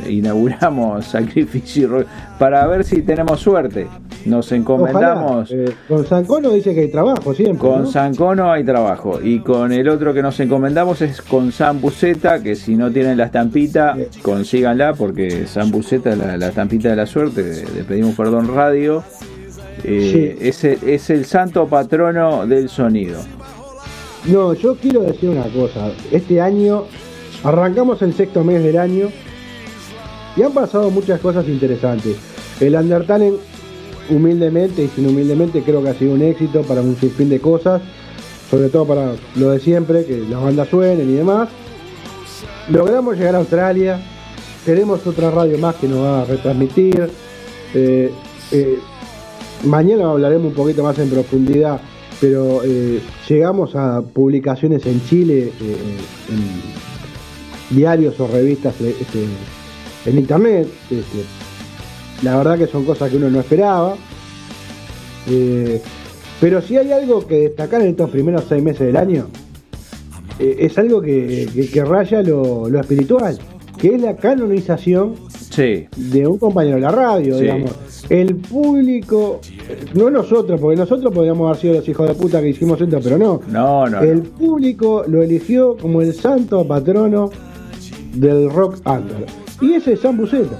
inauguramos 0.08 1.04
Sacrificio 1.10 1.88
Rock 1.88 2.06
para 2.38 2.66
ver 2.66 2.84
si 2.84 3.02
tenemos 3.02 3.40
suerte. 3.40 3.86
Nos 4.26 4.52
encomendamos. 4.52 5.50
Ojalá, 5.50 5.70
eh, 5.70 5.74
con 5.88 6.06
Sancono 6.06 6.50
dice 6.50 6.74
que 6.74 6.80
hay 6.80 6.90
trabajo 6.90 7.32
siempre. 7.32 7.58
Con 7.58 7.82
¿no? 7.82 7.86
San 7.86 8.14
Cono 8.14 8.52
hay 8.52 8.64
trabajo. 8.64 9.18
Y 9.22 9.40
con 9.40 9.72
el 9.72 9.88
otro 9.88 10.12
que 10.12 10.22
nos 10.22 10.38
encomendamos 10.40 11.00
es 11.00 11.22
con 11.22 11.52
San 11.52 11.80
Buceta, 11.80 12.42
que 12.42 12.54
si 12.54 12.76
no 12.76 12.90
tienen 12.90 13.16
la 13.16 13.24
estampita, 13.24 13.96
consíganla, 14.22 14.92
porque 14.94 15.46
San 15.46 15.70
Buceta, 15.70 16.14
la, 16.16 16.36
la 16.36 16.48
estampita 16.48 16.90
de 16.90 16.96
la 16.96 17.06
suerte, 17.06 17.64
le 17.74 17.84
pedimos 17.84 18.14
perdón 18.14 18.54
radio, 18.54 19.02
eh, 19.84 20.36
es, 20.40 20.64
el, 20.64 20.78
es 20.86 21.10
el 21.10 21.24
santo 21.24 21.66
patrono 21.66 22.46
del 22.46 22.68
sonido. 22.68 23.20
No, 24.26 24.52
yo 24.52 24.76
quiero 24.76 25.00
decir 25.00 25.30
una 25.30 25.44
cosa. 25.44 25.92
Este 26.10 26.40
año 26.40 26.84
arrancamos 27.42 28.02
el 28.02 28.12
sexto 28.12 28.44
mes 28.44 28.62
del 28.62 28.78
año 28.78 29.08
y 30.36 30.42
han 30.42 30.52
pasado 30.52 30.90
muchas 30.90 31.20
cosas 31.20 31.46
interesantes. 31.48 32.16
El 32.60 32.74
Undertale, 32.74 33.32
humildemente 34.10 34.84
y 34.84 34.88
sin 34.88 35.08
humildemente, 35.08 35.62
creo 35.62 35.82
que 35.82 35.90
ha 35.90 35.94
sido 35.94 36.14
un 36.14 36.22
éxito 36.22 36.62
para 36.62 36.80
un 36.80 36.96
sinfín 36.96 37.28
de 37.28 37.40
cosas, 37.40 37.82
sobre 38.50 38.68
todo 38.68 38.86
para 38.86 39.12
lo 39.36 39.50
de 39.50 39.60
siempre, 39.60 40.04
que 40.04 40.18
las 40.18 40.42
bandas 40.42 40.68
suenen 40.68 41.08
y 41.08 41.14
demás. 41.14 41.48
Logramos 42.68 43.16
llegar 43.16 43.34
a 43.34 43.38
Australia, 43.38 44.00
tenemos 44.64 45.06
otra 45.06 45.30
radio 45.30 45.58
más 45.58 45.76
que 45.76 45.88
nos 45.88 46.00
va 46.00 46.22
a 46.22 46.24
retransmitir. 46.24 47.10
Eh, 47.74 48.10
eh, 48.52 48.78
mañana 49.64 50.10
hablaremos 50.10 50.48
un 50.48 50.54
poquito 50.54 50.82
más 50.82 50.98
en 50.98 51.10
profundidad, 51.10 51.80
pero 52.20 52.62
eh, 52.64 53.00
llegamos 53.28 53.74
a 53.74 54.02
publicaciones 54.02 54.84
en 54.86 55.04
Chile, 55.06 55.52
en 55.60 57.76
diarios 57.76 58.18
o 58.20 58.26
revistas 58.26 58.74
este, 58.80 59.26
en 60.06 60.18
internet. 60.18 60.68
este, 60.90 61.24
la 62.22 62.36
verdad 62.36 62.58
que 62.58 62.66
son 62.66 62.84
cosas 62.84 63.10
que 63.10 63.16
uno 63.16 63.30
no 63.30 63.40
esperaba. 63.40 63.94
Eh, 65.28 65.80
pero 66.40 66.60
si 66.62 66.76
hay 66.76 66.92
algo 66.92 67.26
que 67.26 67.40
destacar 67.40 67.82
en 67.82 67.88
estos 67.88 68.10
primeros 68.10 68.44
seis 68.48 68.62
meses 68.62 68.86
del 68.86 68.96
año, 68.96 69.26
eh, 70.38 70.56
es 70.60 70.78
algo 70.78 71.00
que, 71.02 71.48
que- 71.52 71.68
que 71.68 71.84
raya 71.84 72.22
lo, 72.22 72.68
lo 72.68 72.80
espiritual, 72.80 73.38
que 73.78 73.94
es 73.94 74.00
la 74.02 74.16
canonización 74.16 75.14
Sí, 75.50 75.86
de 75.96 76.26
un 76.26 76.38
compañero 76.38 76.76
de 76.76 76.82
la 76.82 76.90
radio, 76.92 77.34
Sí. 77.36 77.42
digamos. 77.42 77.72
El 78.08 78.36
público, 78.36 79.40
no 79.94 80.10
nosotros, 80.10 80.60
porque 80.60 80.76
nosotros 80.76 81.12
podríamos 81.12 81.46
haber 81.48 81.60
sido 81.60 81.74
los 81.74 81.88
hijos 81.88 82.08
de 82.08 82.14
puta 82.14 82.40
que 82.40 82.48
hicimos 82.48 82.80
esto, 82.80 82.98
pero 83.02 83.18
no. 83.18 83.40
no, 83.48 83.86
no. 83.88 84.00
El 84.00 84.22
público 84.22 85.04
lo 85.06 85.22
eligió 85.22 85.76
como 85.76 86.02
el 86.02 86.12
santo 86.14 86.66
patrono 86.66 87.30
del 88.14 88.50
rock 88.50 88.78
under. 88.86 89.26
Y 89.60 89.74
ese 89.74 89.92
es 89.94 90.00
San 90.00 90.16
Buceta. 90.16 90.56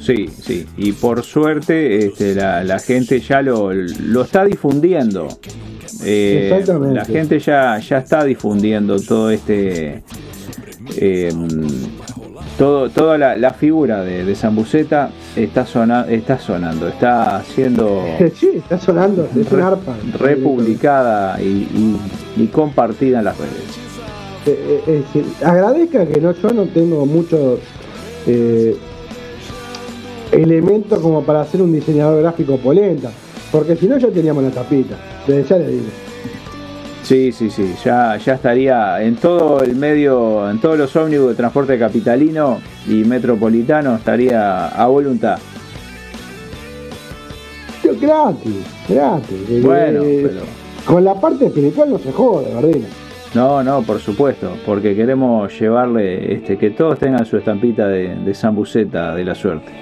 Sí, 0.00 0.28
sí. 0.28 0.66
Y 0.76 0.92
por 0.92 1.22
suerte 1.24 2.06
este, 2.06 2.34
la, 2.34 2.62
la 2.62 2.78
gente 2.78 3.18
ya 3.20 3.42
lo, 3.42 3.72
lo 3.72 4.22
está 4.22 4.44
difundiendo. 4.44 5.26
Eh, 6.04 6.50
Exactamente. 6.52 6.94
la 6.94 7.04
gente 7.04 7.38
ya, 7.40 7.78
ya 7.78 7.98
está 7.98 8.24
difundiendo 8.24 9.00
todo 9.00 9.30
este. 9.30 10.02
eh, 10.96 11.32
todo, 12.58 12.88
toda 12.90 13.18
la, 13.18 13.36
la 13.36 13.52
figura 13.52 14.02
de, 14.02 14.24
de 14.24 14.34
Zambuceta 14.34 15.10
está, 15.34 15.66
sona- 15.66 16.06
está 16.08 16.38
sonando, 16.38 16.88
está 16.88 17.42
siendo 17.54 18.02
Sí, 18.34 18.50
está 18.54 18.78
sonando, 18.78 19.28
es 19.38 19.50
un 19.52 19.60
arpa. 19.60 19.94
republicada 20.18 21.40
y, 21.42 21.44
y- 22.36 22.42
y 22.42 22.46
compartida 22.46 23.18
en 23.18 23.24
las 23.24 23.36
redes. 23.36 23.52
Eh, 24.46 25.02
eh, 25.14 25.24
agradezca 25.44 26.06
que 26.06 26.20
no, 26.20 26.32
yo 26.32 26.50
no 26.52 26.64
tengo 26.66 27.04
muchos 27.04 27.58
eh, 28.26 28.76
elementos 30.32 30.98
como 31.00 31.22
para 31.22 31.44
ser 31.44 31.62
un 31.62 31.72
diseñador 31.72 32.20
gráfico 32.22 32.56
polenta, 32.58 33.10
porque 33.52 33.76
si 33.76 33.86
no 33.86 33.96
ya 33.98 34.08
teníamos 34.08 34.42
la 34.44 34.50
tapita, 34.50 34.96
desde 35.26 35.44
ya 35.48 35.58
le 35.58 35.68
digo. 35.68 35.84
Sí, 37.02 37.30
sí, 37.30 37.50
sí, 37.50 37.72
ya, 37.84 38.16
ya 38.16 38.34
estaría 38.34 39.00
en 39.02 39.14
todo 39.16 39.60
el 39.62 39.76
medio, 39.76 40.50
en 40.50 40.60
todos 40.60 40.76
los 40.76 40.94
ómnibus 40.96 41.28
de 41.28 41.34
transporte 41.36 41.78
capitalino 41.78 42.58
y 42.88 43.04
metropolitano, 43.04 43.94
estaría 43.94 44.66
a 44.68 44.86
voluntad. 44.88 45.38
Yo, 47.84 47.92
gratis, 48.00 48.54
gratis. 48.88 49.62
Bueno, 49.62 50.02
eh, 50.02 50.26
pero- 50.28 50.40
Con 50.84 51.04
la 51.04 51.14
parte 51.14 51.46
espiritual 51.46 51.90
no 51.90 51.98
se 51.98 52.10
jode, 52.10 52.52
Gardena. 52.52 52.86
No, 53.34 53.62
no, 53.62 53.82
por 53.82 53.98
supuesto, 53.98 54.50
porque 54.64 54.94
queremos 54.94 55.58
llevarle 55.60 56.34
este, 56.34 56.56
que 56.56 56.70
todos 56.70 56.98
tengan 56.98 57.26
su 57.26 57.36
estampita 57.36 57.86
de, 57.86 58.14
de 58.14 58.34
Zambuceta 58.34 59.14
de 59.14 59.24
la 59.24 59.34
suerte. 59.34 59.72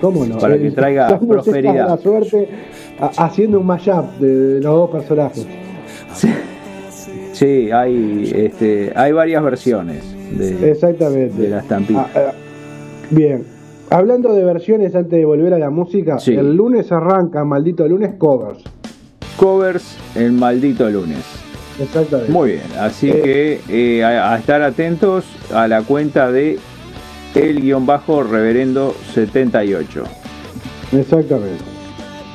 ¿Cómo 0.00 0.24
no? 0.24 0.38
Para 0.38 0.56
que 0.58 0.70
traiga 0.70 1.18
prosperidad. 1.18 1.88
La 1.88 1.96
suerte 1.98 2.48
ha- 2.98 3.24
haciendo 3.26 3.60
un 3.60 3.66
mashup 3.66 4.12
de, 4.18 4.28
de 4.54 4.60
los 4.60 4.72
dos 4.74 4.90
personajes. 4.90 5.46
Sí, 7.32 7.70
hay, 7.70 8.32
este, 8.34 8.92
hay 8.96 9.12
varias 9.12 9.42
versiones 9.44 10.02
de, 10.38 10.70
Exactamente. 10.70 11.36
de 11.42 11.48
la 11.50 11.58
estampita. 11.58 12.06
Ah, 12.14 12.18
ah, 12.28 12.32
bien. 13.10 13.44
Hablando 13.90 14.32
de 14.34 14.42
versiones 14.42 14.94
antes 14.94 15.18
de 15.18 15.24
volver 15.24 15.52
a 15.52 15.58
la 15.58 15.68
música, 15.70 16.18
Sí. 16.18 16.34
el 16.34 16.54
lunes 16.56 16.90
arranca, 16.90 17.44
maldito 17.44 17.86
lunes, 17.86 18.14
covers. 18.18 18.64
Covers 19.36 19.98
el 20.14 20.32
maldito 20.32 20.88
lunes. 20.88 21.35
Exactamente. 21.80 22.32
Muy 22.32 22.52
bien, 22.52 22.62
así 22.80 23.10
Eh, 23.10 23.60
que 23.68 23.98
eh, 23.98 24.04
a, 24.04 24.32
a 24.32 24.38
estar 24.38 24.62
atentos 24.62 25.24
a 25.52 25.68
la 25.68 25.82
cuenta 25.82 26.30
de 26.32 26.58
el 27.34 27.60
guion 27.60 27.84
bajo 27.84 28.22
reverendo 28.22 28.94
78. 29.14 30.04
Exactamente. 30.92 31.64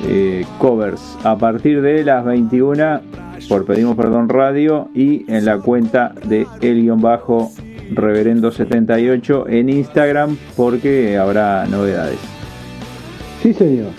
Eh, 0.04 0.44
covers 0.58 1.16
a 1.22 1.36
partir 1.36 1.80
de 1.80 2.04
las 2.04 2.24
21 2.24 3.00
por 3.48 3.64
pedimos 3.64 3.96
perdón 3.96 4.28
radio 4.28 4.88
y 4.94 5.30
en 5.30 5.44
la 5.44 5.58
cuenta 5.58 6.12
de 6.24 6.46
el 6.60 6.82
guion 6.82 7.00
bajo 7.00 7.50
reverendo 7.92 8.50
78 8.52 9.46
en 9.48 9.68
Instagram 9.68 10.36
porque 10.56 11.18
habrá 11.18 11.66
novedades. 11.66 12.18
Sí, 13.42 13.52
señor. 13.52 13.90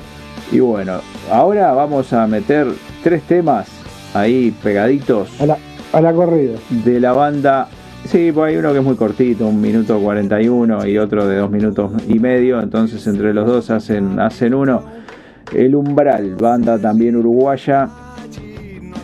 Y 0.52 0.60
bueno, 0.60 1.02
ahora 1.30 1.74
vamos 1.74 2.14
a 2.14 2.26
meter 2.28 2.68
tres 3.04 3.24
temas 3.24 3.68
ahí 4.14 4.54
pegaditos 4.64 5.30
A 5.42 5.46
la, 5.46 5.58
a 5.92 6.02
la 6.02 6.14
corrida. 6.14 6.54
de 6.70 7.00
la 7.00 7.14
banda. 7.14 7.68
Sí, 8.06 8.32
pues 8.34 8.50
hay 8.52 8.58
uno 8.58 8.74
que 8.74 8.80
es 8.80 8.84
muy 8.84 8.96
cortito, 8.96 9.48
un 9.48 9.62
minuto 9.62 9.98
41 10.00 10.86
y 10.88 10.98
otro 10.98 11.26
de 11.26 11.38
dos 11.38 11.50
minutos 11.50 11.92
y 12.08 12.20
medio, 12.20 12.60
entonces 12.62 13.06
entre 13.08 13.34
los 13.34 13.48
dos 13.48 13.70
hacen, 13.70 14.20
hacen 14.20 14.54
uno. 14.54 14.84
El 15.54 15.74
Umbral, 15.76 16.36
banda 16.36 16.78
también 16.78 17.16
uruguaya, 17.16 17.88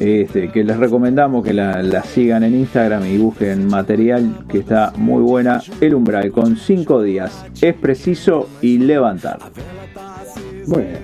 este, 0.02 0.50
que 0.50 0.64
les 0.66 0.78
recomendamos 0.78 1.46
que 1.46 1.54
la, 1.54 1.82
la 1.82 2.04
sigan 2.04 2.44
en 2.44 2.56
Instagram 2.56 3.06
y 3.06 3.18
busquen 3.18 3.68
material 3.68 4.46
que 4.50 4.60
está 4.60 4.92
muy 4.98 5.22
buena. 5.22 5.62
El 5.80 5.96
Umbral 5.96 6.32
con 6.32 6.58
cinco 6.58 7.02
días, 7.02 7.46
es 7.62 7.76
preciso 7.76 8.50
y 8.62 8.80
levantar. 8.80 9.40
Bueno. 10.68 10.98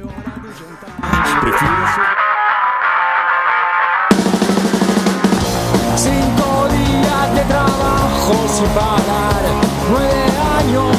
Trabajo 8.25 8.47
sin 8.47 8.67
parar, 8.67 9.43
nueve 9.91 10.23
años 10.57 10.95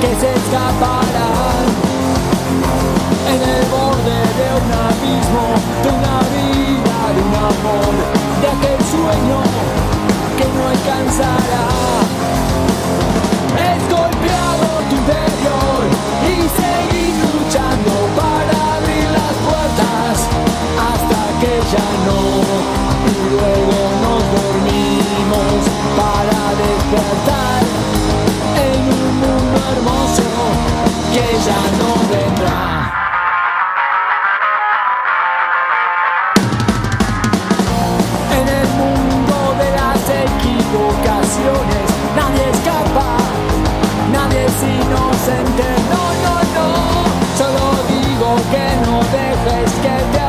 que 0.00 0.08
se 0.20 0.32
escaparán 0.34 1.66
en 3.28 3.40
el 3.42 3.64
borde 3.66 4.20
de 4.38 4.46
un 4.60 4.70
abismo, 4.88 5.44
de 5.82 5.88
una 5.88 6.18
vida, 6.34 6.96
de 7.14 7.20
un 7.28 7.34
amor, 7.34 7.94
de 8.40 8.48
aquel 8.48 8.80
sueño 8.86 9.40
que 10.38 10.46
no 10.56 10.68
alcanzará. 10.68 11.66
Es 13.70 13.80
golpeado 13.90 14.66
tu 14.88 14.96
interior 14.96 15.80
y 16.24 16.36
seguir 16.60 17.14
luchando 17.24 17.92
para 18.16 18.76
abrir 18.76 19.08
las 19.18 19.34
puertas 19.46 20.14
hasta 20.88 21.20
que 21.40 21.52
ya 21.72 21.88
no. 22.06 22.20
Y 23.06 23.30
luego 23.30 23.78
nos 24.02 24.22
dormimos 24.34 25.69
en 28.56 28.80
un 28.92 29.16
mundo 29.20 29.58
hermoso 29.72 30.22
que 31.12 31.26
ya 31.46 31.60
no 31.78 31.90
vendrá. 32.12 32.60
En 38.38 38.46
el 38.60 38.68
mundo 38.80 39.36
de 39.60 39.68
las 39.80 40.00
equivocaciones 40.28 41.86
nadie 42.16 42.44
escapa, 42.50 43.10
nadie 44.12 44.44
es 44.44 44.62
inocente. 44.62 45.66
No, 45.92 46.04
no, 46.24 46.34
no. 46.56 46.68
Solo 47.38 47.64
digo 47.88 48.28
que 48.52 48.66
no 48.84 48.96
dejes 49.16 49.70
que 49.84 49.96
te 50.12 50.19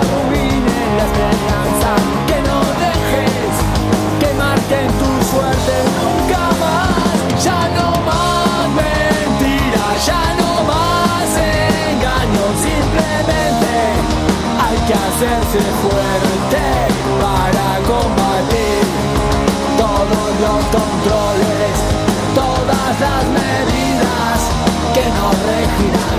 hacerse 15.24 15.60
fuerte 15.84 16.62
para 17.22 17.78
combatir 17.86 18.82
todos 19.78 20.40
los 20.42 20.66
controles, 20.66 21.74
todas 22.34 23.00
las 23.00 23.24
medidas 23.28 24.40
que 24.96 25.06
nos 25.06 25.34
regirán. 25.46 26.11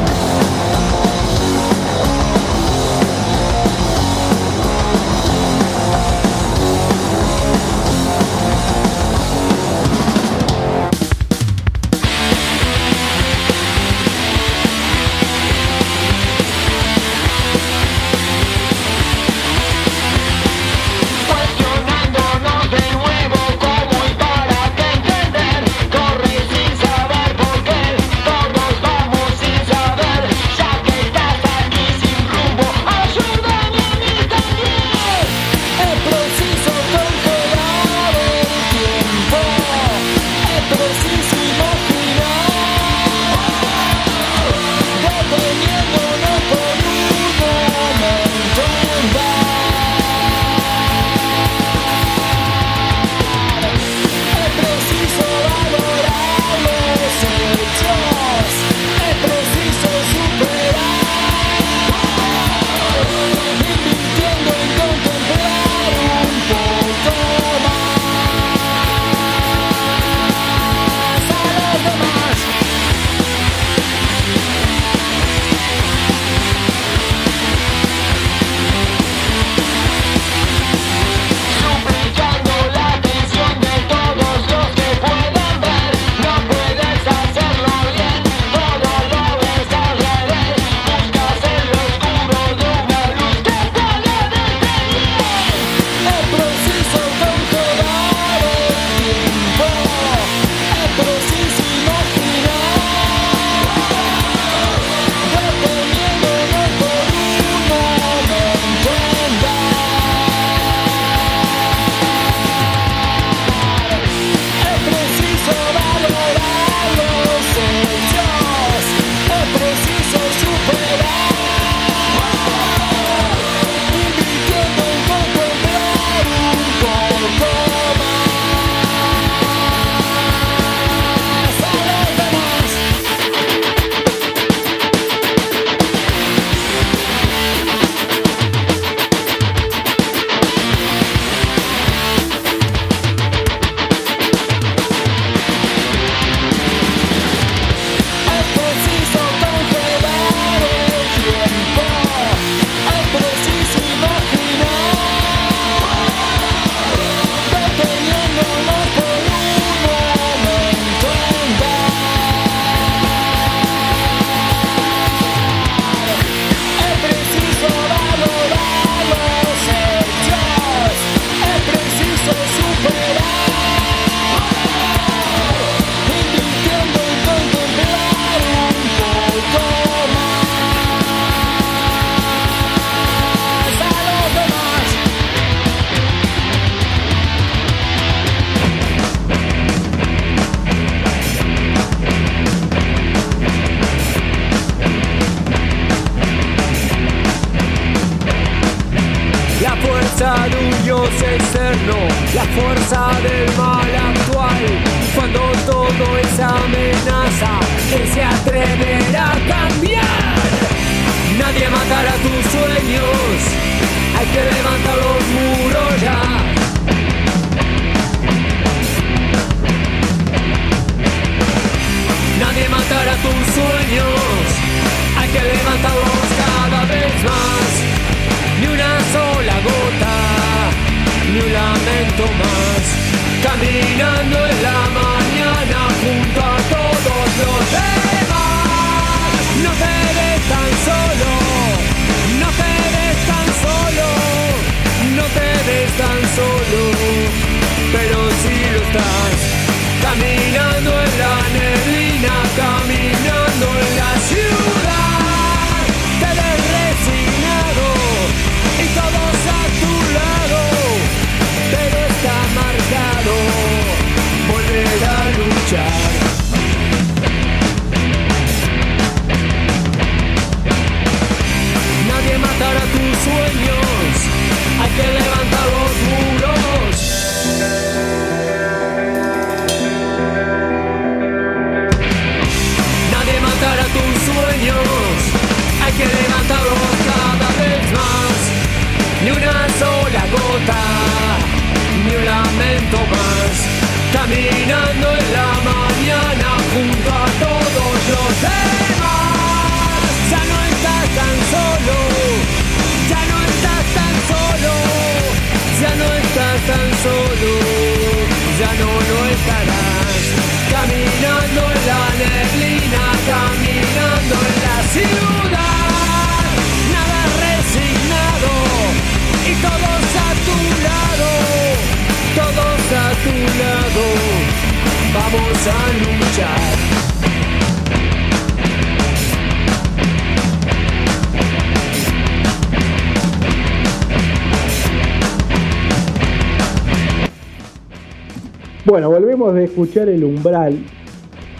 Bueno, 338.92 339.08
volvemos 339.08 339.54
de 339.54 339.64
escuchar 339.64 340.10
El 340.10 340.22
Umbral, 340.22 340.84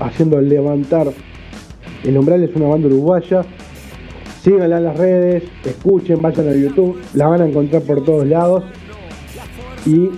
haciendo 0.00 0.38
levantar. 0.38 1.06
El 2.04 2.18
Umbral 2.18 2.42
es 2.42 2.54
una 2.54 2.66
banda 2.66 2.88
uruguaya. 2.88 3.40
Síganla 4.42 4.76
en 4.76 4.84
las 4.84 4.98
redes, 4.98 5.44
escuchen, 5.64 6.20
vayan 6.20 6.50
a 6.50 6.52
YouTube, 6.52 7.00
la 7.14 7.28
van 7.28 7.40
a 7.40 7.46
encontrar 7.46 7.80
por 7.84 8.04
todos 8.04 8.26
lados. 8.26 8.64
Y 9.86 10.10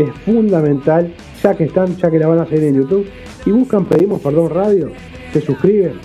es 0.00 0.10
fundamental, 0.24 1.12
ya 1.42 1.54
que 1.54 1.64
están, 1.64 1.98
ya 1.98 2.10
que 2.10 2.18
la 2.18 2.28
van 2.28 2.38
a 2.38 2.46
seguir 2.46 2.64
en 2.64 2.76
YouTube, 2.76 3.10
y 3.44 3.50
buscan 3.50 3.84
Pedimos 3.84 4.22
Perdón 4.22 4.48
Radio, 4.48 4.90
se 5.34 5.42
suscriben. 5.42 6.00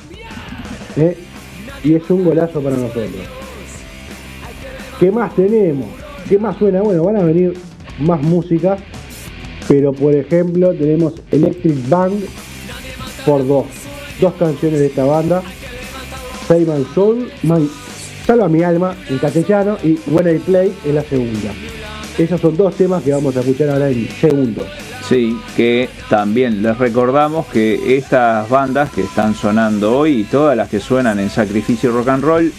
¿eh? 0.98 1.16
Y 1.86 1.96
es 1.96 2.10
un 2.10 2.26
golazo 2.26 2.60
para 2.60 2.76
nosotros. 2.76 3.08
¿Qué 5.00 5.10
más 5.10 5.34
tenemos? 5.36 5.88
¿Qué 6.28 6.38
más 6.38 6.58
suena? 6.58 6.82
Bueno, 6.82 7.06
van 7.06 7.16
a 7.16 7.24
venir 7.24 7.54
más 8.02 8.22
música. 8.22 8.78
Pero 9.70 9.94
por 9.94 10.14
ejemplo 10.14 10.74
tenemos 10.74 11.14
Electric 11.32 11.88
Band 11.88 12.22
por 13.26 13.48
dos. 13.48 13.66
Dos 14.20 14.34
canciones 14.34 14.80
de 14.82 14.88
esta 14.88 15.06
banda. 15.06 15.42
Save 16.48 16.66
My 16.66 16.86
Soul, 16.94 17.32
My- 17.44 17.70
Salva 18.26 18.50
mi 18.50 18.62
alma 18.64 18.96
en 19.10 19.18
castellano 19.20 19.78
y 19.84 19.98
When 20.08 20.36
I 20.36 20.40
Play 20.40 20.74
en 20.86 20.96
la 20.96 21.04
segunda. 21.04 21.52
Esos 22.18 22.42
son 22.42 22.58
dos 22.58 22.76
temas 22.76 23.02
que 23.04 23.12
vamos 23.12 23.36
a 23.38 23.40
escuchar 23.40 23.70
ahora 23.70 23.90
en 23.90 24.08
segundos. 24.20 24.68
Sí, 25.08 25.36
que 25.56 25.90
también 26.10 26.62
les 26.62 26.78
recordamos 26.78 27.48
que 27.48 27.96
estas 27.98 28.48
bandas 28.50 28.92
que 28.92 29.02
están 29.02 29.34
sonando 29.34 29.98
hoy 29.98 30.22
y 30.22 30.24
todas 30.26 30.56
las 30.58 30.70
que 30.70 30.80
suenan 30.80 31.18
en 31.20 31.30
Sacrificio 31.30 31.92
Rock 31.92 32.10
and 32.10 32.24
Roll 32.24 32.54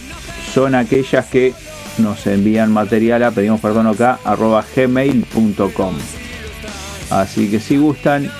son 0.53 0.75
aquellas 0.75 1.27
que 1.27 1.53
nos 1.99 2.27
envían 2.27 2.73
material 2.73 3.23
a 3.23 3.31
pedimos 3.31 3.61
perdón 3.61 3.87
acá 3.87 4.19
arroba 4.25 4.65
gmail.com. 4.75 5.95
Así 7.11 7.51
que 7.51 7.61
si 7.61 7.77
gustan 7.77 8.31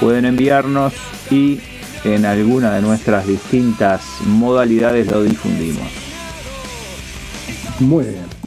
pueden 0.00 0.24
enviarnos 0.24 0.94
y 1.30 1.60
en 2.04 2.24
alguna 2.24 2.72
de 2.72 2.82
nuestras 2.82 3.26
distintas 3.26 4.02
modalidades 4.26 5.06
lo 5.08 5.22
difundimos. 5.22 5.86
Muy 7.78 8.04
bien. 8.04 8.39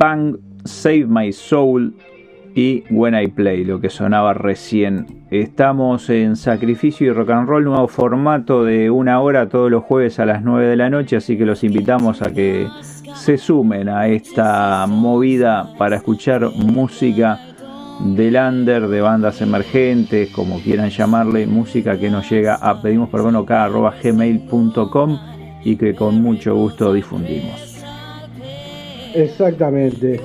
Bang, 0.00 0.38
Save 0.64 1.04
My 1.06 1.30
Soul 1.30 1.94
y 2.54 2.84
When 2.88 3.14
I 3.14 3.28
Play, 3.28 3.64
lo 3.64 3.82
que 3.82 3.90
sonaba 3.90 4.32
recién. 4.32 5.26
Estamos 5.30 6.08
en 6.08 6.36
Sacrificio 6.36 7.06
y 7.06 7.10
Rock 7.10 7.28
and 7.28 7.46
Roll, 7.46 7.64
nuevo 7.64 7.86
formato 7.86 8.64
de 8.64 8.90
una 8.90 9.20
hora 9.20 9.50
todos 9.50 9.70
los 9.70 9.84
jueves 9.84 10.18
a 10.18 10.24
las 10.24 10.42
9 10.42 10.68
de 10.68 10.76
la 10.76 10.88
noche, 10.88 11.16
así 11.16 11.36
que 11.36 11.44
los 11.44 11.64
invitamos 11.64 12.22
a 12.22 12.32
que 12.32 12.66
se 13.14 13.36
sumen 13.36 13.90
a 13.90 14.08
esta 14.08 14.86
movida 14.88 15.74
para 15.76 15.96
escuchar 15.96 16.48
música 16.56 17.38
del 18.00 18.36
under, 18.36 18.88
de 18.88 19.02
bandas 19.02 19.42
emergentes, 19.42 20.30
como 20.30 20.60
quieran 20.60 20.88
llamarle, 20.88 21.46
música 21.46 21.98
que 21.98 22.08
nos 22.08 22.30
llega 22.30 22.54
a 22.54 22.80
pedimos 22.80 23.10
perdón 23.10 23.44
gmail.com 23.44 25.18
y 25.62 25.76
que 25.76 25.94
con 25.94 26.22
mucho 26.22 26.54
gusto 26.54 26.90
difundimos. 26.90 27.69
Exactamente. 29.14 30.20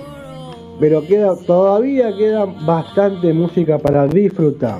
Pero 0.79 1.05
queda, 1.05 1.35
todavía 1.45 2.15
queda 2.15 2.45
bastante 2.45 3.33
música 3.33 3.77
para 3.77 4.07
disfrutar. 4.07 4.79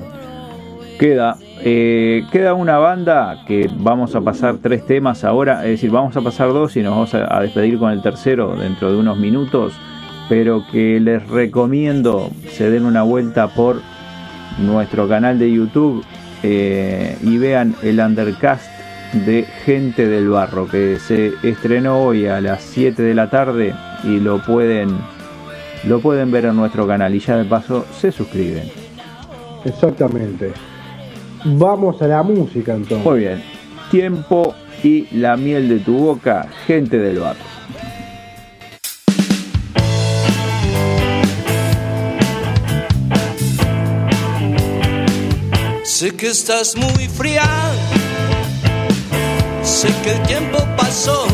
Queda, 0.98 1.36
eh, 1.62 2.22
queda 2.32 2.54
una 2.54 2.78
banda 2.78 3.44
que 3.46 3.68
vamos 3.78 4.14
a 4.14 4.20
pasar 4.20 4.58
tres 4.62 4.84
temas 4.86 5.24
ahora, 5.24 5.64
es 5.64 5.72
decir, 5.72 5.90
vamos 5.90 6.16
a 6.16 6.22
pasar 6.22 6.48
dos 6.48 6.76
y 6.76 6.82
nos 6.82 6.92
vamos 6.92 7.14
a, 7.14 7.40
despedir 7.40 7.78
con 7.78 7.92
el 7.92 8.02
tercero 8.02 8.56
dentro 8.56 8.90
de 8.90 8.98
unos 8.98 9.18
minutos, 9.18 9.74
pero 10.28 10.64
que 10.70 10.98
les 11.00 11.26
recomiendo 11.28 12.30
se 12.48 12.70
den 12.70 12.86
una 12.86 13.02
vuelta 13.02 13.48
por 13.48 13.80
nuestro 14.58 15.06
canal 15.06 15.38
de 15.38 15.52
YouTube 15.52 16.02
eh, 16.42 17.16
y 17.22 17.36
vean 17.36 17.74
el 17.82 18.00
undercast 18.00 18.70
de 19.12 19.44
Gente 19.64 20.06
del 20.06 20.28
Barro 20.28 20.66
que 20.66 20.96
se 20.98 21.32
estrenó 21.42 22.02
hoy 22.02 22.26
a 22.26 22.40
las 22.40 22.62
7 22.62 23.02
de 23.02 23.14
la 23.14 23.30
tarde 23.30 23.74
y 24.04 24.20
lo 24.20 24.42
pueden 24.42 24.96
lo 25.84 26.00
pueden 26.00 26.30
ver 26.30 26.46
en 26.46 26.56
nuestro 26.56 26.86
canal 26.86 27.14
y 27.14 27.20
ya 27.20 27.36
de 27.36 27.44
paso 27.44 27.86
se 28.00 28.10
suscriben. 28.10 28.70
Exactamente. 29.64 30.52
Vamos 31.44 32.00
a 32.02 32.08
la 32.08 32.22
música 32.22 32.74
entonces. 32.74 33.04
Muy 33.04 33.20
bien. 33.20 33.42
Tiempo 33.90 34.54
y 34.82 35.06
la 35.16 35.36
miel 35.36 35.68
de 35.68 35.78
tu 35.78 35.96
boca, 35.96 36.48
gente 36.66 36.98
del 36.98 37.20
barro. 37.20 37.56
Sé 45.84 46.14
que 46.14 46.26
estás 46.26 46.76
muy 46.76 47.08
fría, 47.08 47.42
sé 49.62 49.88
que 50.04 50.12
el 50.12 50.22
tiempo 50.24 50.58
pasó, 50.76 51.26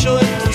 pero 0.00 0.18
el 0.18 0.54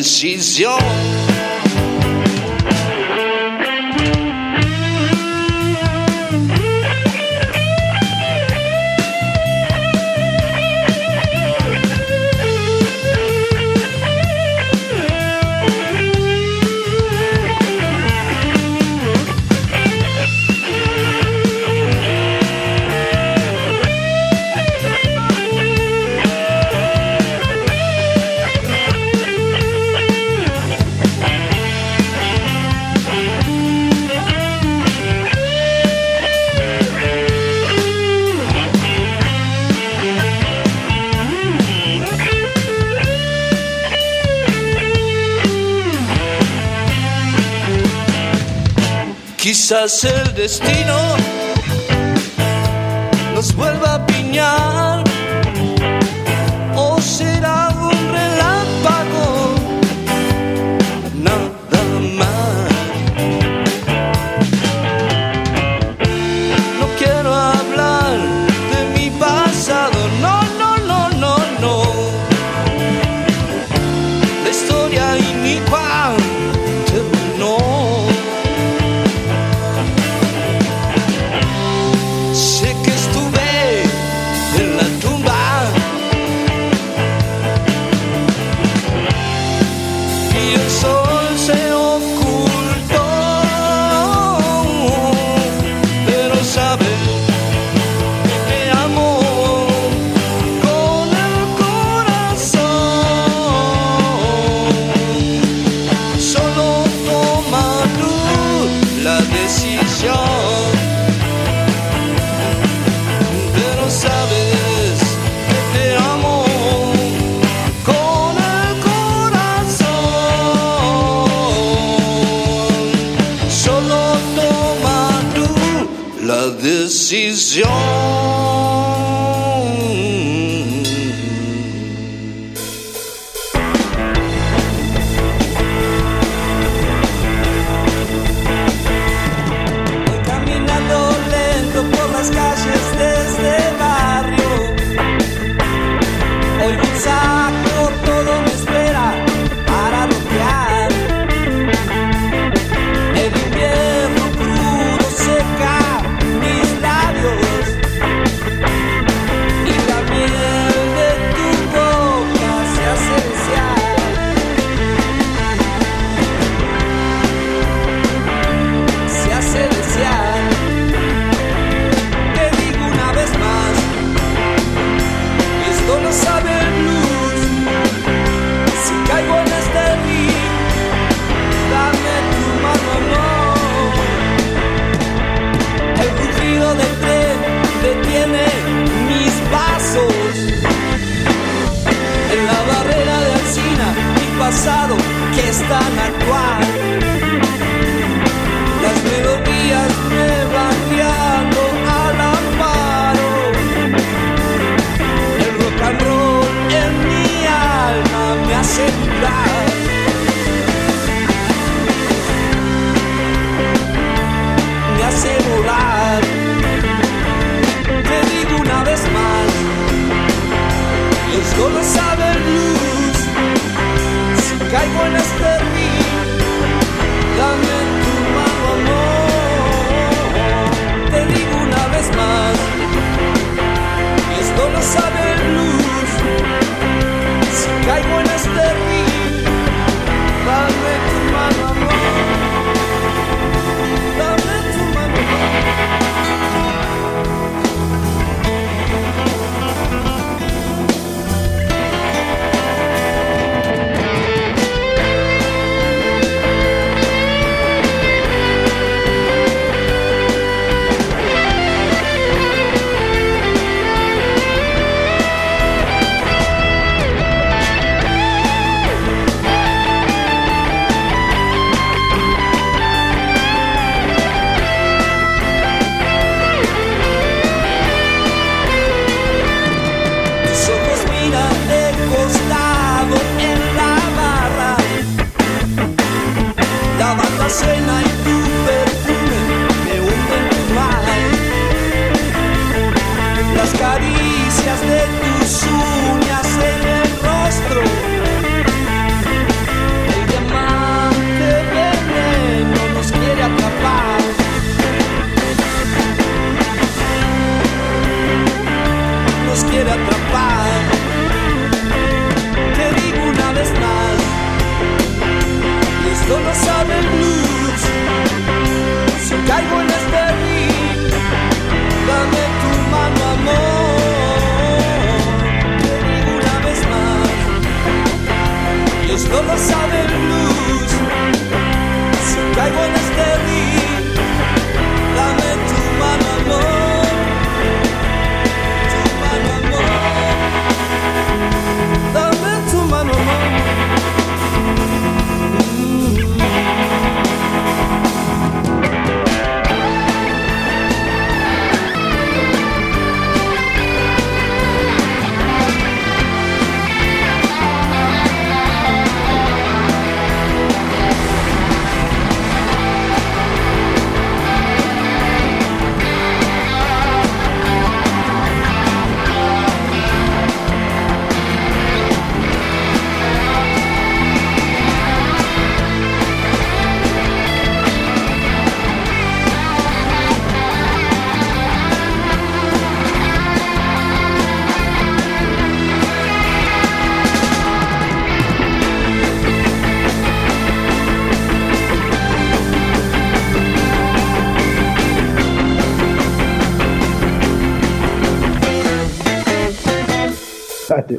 decisión. 0.00 1.09
Quizás 49.70 50.02
el 50.02 50.34
destino 50.34 51.29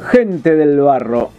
Gente 0.00 0.56
del 0.56 0.80
barro, 0.80 1.30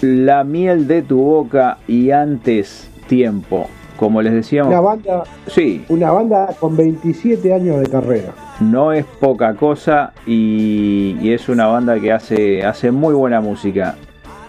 la 0.00 0.44
miel 0.44 0.86
de 0.86 1.02
tu 1.02 1.18
boca 1.22 1.78
y 1.86 2.10
antes 2.10 2.90
tiempo. 3.06 3.68
Como 3.96 4.20
les 4.22 4.32
decíamos, 4.32 4.70
Una 4.72 4.80
banda, 4.80 5.24
sí, 5.46 5.84
una 5.88 6.10
banda 6.10 6.54
con 6.58 6.76
27 6.76 7.52
años 7.54 7.78
de 7.78 7.86
carrera. 7.86 8.32
no 8.60 8.92
es 8.92 9.04
poca 9.04 9.54
cosa 9.54 10.12
y, 10.26 11.16
y 11.20 11.32
es 11.32 11.48
una 11.48 11.66
banda 11.66 12.00
que 12.00 12.10
hace, 12.10 12.64
hace 12.64 12.90
muy 12.90 13.14
buena 13.14 13.40
música. 13.40 13.94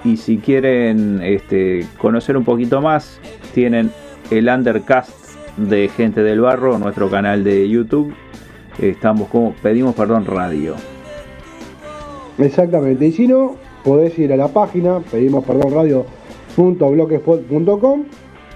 Y 0.04 0.18
si 0.18 0.38
quieren 0.38 1.22
este, 1.22 1.86
conocer 1.98 2.36
un 2.36 2.44
poquito 2.44 2.82
más, 2.82 3.20
tienen 3.54 3.92
el 4.32 4.50
Undercast 4.50 5.12
de 5.58 5.88
Gente 5.90 6.24
del 6.24 6.42
Barro, 6.42 6.80
nuestro 6.80 7.10
canal 7.10 7.44
de 7.44 7.70
YouTube. 7.70 8.14
Estamos 8.80 9.30
como 9.30 9.54
pedimos 9.62 9.94
perdón 9.94 10.26
radio. 10.26 10.76
Exactamente. 12.38 13.08
Y 13.08 13.12
si 13.12 13.28
no, 13.28 13.56
podés 13.84 14.18
ir 14.20 14.32
a 14.34 14.38
la 14.38 14.48
página, 14.48 15.00
pedimos 15.00 15.44
perdón 15.46 15.74
radio.blogspot.com 15.74 18.04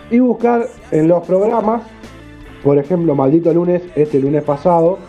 y 0.10 0.20
buscar 0.20 0.68
en 0.92 1.08
los 1.08 1.26
programas, 1.26 1.84
por 2.64 2.78
ejemplo, 2.78 3.16
Maldito 3.16 3.52
Lunes, 3.54 3.82
este 3.96 4.20
lunes 4.20 4.44
pasado, 4.44 5.00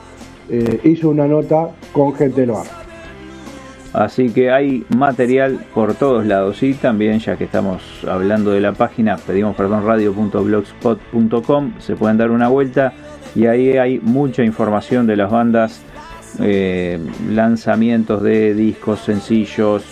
eh, 0.50 0.80
hizo 0.84 1.10
una 1.10 1.26
nota 1.26 1.72
con 1.92 2.14
gente 2.14 2.46
bar. 2.46 2.64
Así 3.92 4.30
que 4.30 4.50
hay 4.50 4.84
material 4.96 5.60
por 5.74 5.94
todos 5.94 6.24
lados 6.26 6.62
y 6.62 6.74
también 6.74 7.18
ya 7.20 7.36
que 7.36 7.44
estamos 7.44 8.04
hablando 8.06 8.50
de 8.50 8.60
la 8.60 8.72
página 8.72 9.16
pedimos 9.16 9.56
perdón 9.56 9.86
radio.blogspot.com 9.86 11.72
se 11.78 11.96
pueden 11.96 12.18
dar 12.18 12.30
una 12.30 12.48
vuelta 12.48 12.92
y 13.34 13.46
ahí 13.46 13.78
hay 13.78 13.98
mucha 13.98 14.44
información 14.44 15.06
de 15.06 15.16
las 15.16 15.30
bandas, 15.30 15.82
eh, 16.40 16.98
lanzamientos 17.30 18.22
de 18.22 18.54
discos 18.54 19.00
sencillos, 19.00 19.84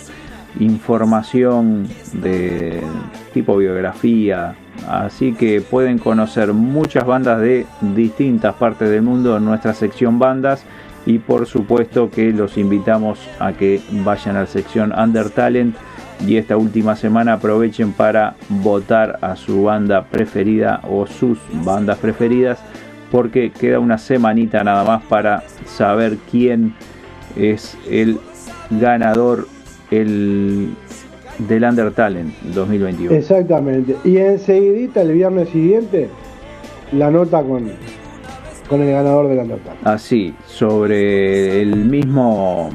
información 0.59 1.87
de 2.13 2.81
tipo 3.33 3.57
biografía, 3.57 4.55
así 4.87 5.33
que 5.33 5.61
pueden 5.61 5.97
conocer 5.97 6.53
muchas 6.53 7.05
bandas 7.05 7.41
de 7.41 7.65
distintas 7.81 8.55
partes 8.55 8.89
del 8.89 9.01
mundo 9.01 9.37
en 9.37 9.45
nuestra 9.45 9.73
sección 9.73 10.19
bandas. 10.19 10.63
Y 11.05 11.19
por 11.19 11.45
supuesto 11.45 12.11
que 12.11 12.33
los 12.33 12.57
invitamos 12.57 13.17
a 13.39 13.53
que 13.53 13.79
vayan 13.91 14.35
a 14.35 14.41
la 14.41 14.45
sección 14.45 14.93
Under 14.97 15.29
Talent 15.29 15.73
y 16.25 16.35
esta 16.35 16.57
última 16.57 16.95
semana 16.95 17.33
aprovechen 17.33 17.93
para 17.93 18.35
votar 18.49 19.19
a 19.21 19.35
su 19.35 19.63
banda 19.63 20.05
preferida 20.05 20.81
o 20.83 21.07
sus 21.07 21.39
bandas 21.63 21.97
preferidas 21.99 22.59
porque 23.11 23.51
queda 23.51 23.79
una 23.79 23.97
semanita 23.97 24.63
nada 24.63 24.83
más 24.83 25.03
para 25.03 25.43
saber 25.65 26.17
quién 26.29 26.73
es 27.35 27.77
el 27.89 28.19
ganador 28.69 29.47
el, 29.91 30.73
del 31.39 31.63
Under 31.63 31.91
Talent 31.91 32.33
2021. 32.53 33.13
Exactamente. 33.13 33.95
Y 34.03 34.17
enseguidita, 34.17 35.01
el 35.01 35.13
viernes 35.13 35.49
siguiente, 35.49 36.09
la 36.91 37.11
nota 37.11 37.41
con, 37.43 37.71
con 38.69 38.81
el 38.81 38.91
ganador 38.91 39.27
del 39.29 39.39
Undertale. 39.39 39.77
Así, 39.83 40.33
sobre 40.45 41.61
el 41.61 41.75
mismo, 41.75 42.69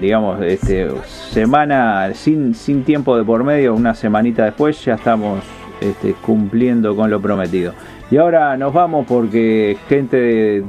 digamos, 0.00 0.42
este, 0.42 0.88
semana 1.04 2.12
sin, 2.14 2.54
sin 2.54 2.82
tiempo 2.84 3.16
de 3.16 3.24
por 3.24 3.44
medio, 3.44 3.74
una 3.74 3.94
semanita 3.94 4.44
después, 4.44 4.84
ya 4.84 4.94
estamos 4.94 5.40
este, 5.80 6.14
cumpliendo 6.14 6.96
con 6.96 7.10
lo 7.10 7.20
prometido. 7.20 7.72
Y 8.12 8.18
ahora 8.18 8.58
nos 8.58 8.74
vamos 8.74 9.06
porque 9.08 9.78
gente, 9.88 10.16
de- 10.18 10.64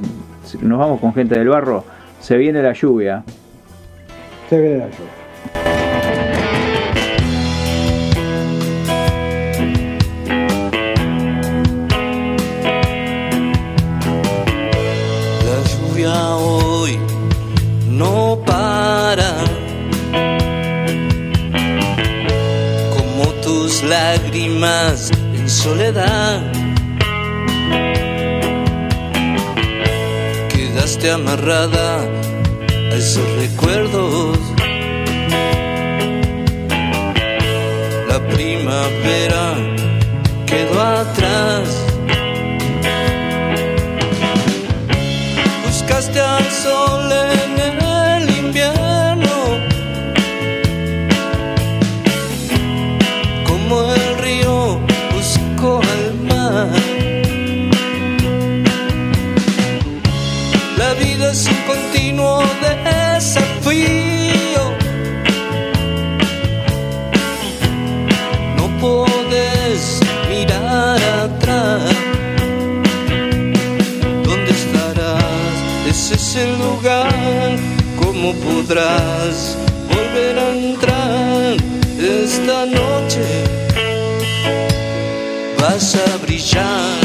nos 0.62 0.78
vamos 0.78 0.98
con 0.98 1.12
gente 1.12 1.38
del 1.38 1.48
barro, 1.50 1.84
se 2.18 2.38
viene 2.38 2.62
la 2.62 2.72
lluvia. 2.72 3.22
Se 4.48 4.58
viene 4.58 4.78
la 4.78 4.86
lluvia. 4.86 6.14
La 15.46 15.58
lluvia 15.70 16.36
hoy 16.36 16.98
no 17.90 18.38
para. 18.46 19.32
Como 22.96 23.24
tus 23.42 23.82
lágrimas 23.84 25.10
en 25.34 25.48
soledad. 25.48 26.40
Amarrada 31.10 32.00
a 32.00 32.94
esos 32.94 33.28
recuerdos. 33.36 34.38
La 38.08 38.26
primavera 38.28 39.54
quedó 40.46 40.80
atrás. 40.80 41.68
Buscaste 45.66 46.20
al 46.20 46.50
sol 46.50 47.12
en 47.12 47.60
el 47.60 47.83
desafío. 63.14 64.64
No 68.56 68.66
puedes 68.80 70.00
mirar 70.28 71.00
atrás. 71.26 71.82
¿Dónde 74.24 74.50
estarás? 74.50 75.54
Ese 75.88 76.14
es 76.14 76.36
el 76.36 76.58
lugar. 76.58 77.56
¿Cómo 78.02 78.32
podrás 78.46 79.56
volver 79.88 80.38
a 80.38 80.48
entrar 80.50 81.56
esta 81.98 82.66
noche? 82.66 83.24
Vas 85.60 85.94
a 85.94 86.16
brillar. 86.24 87.04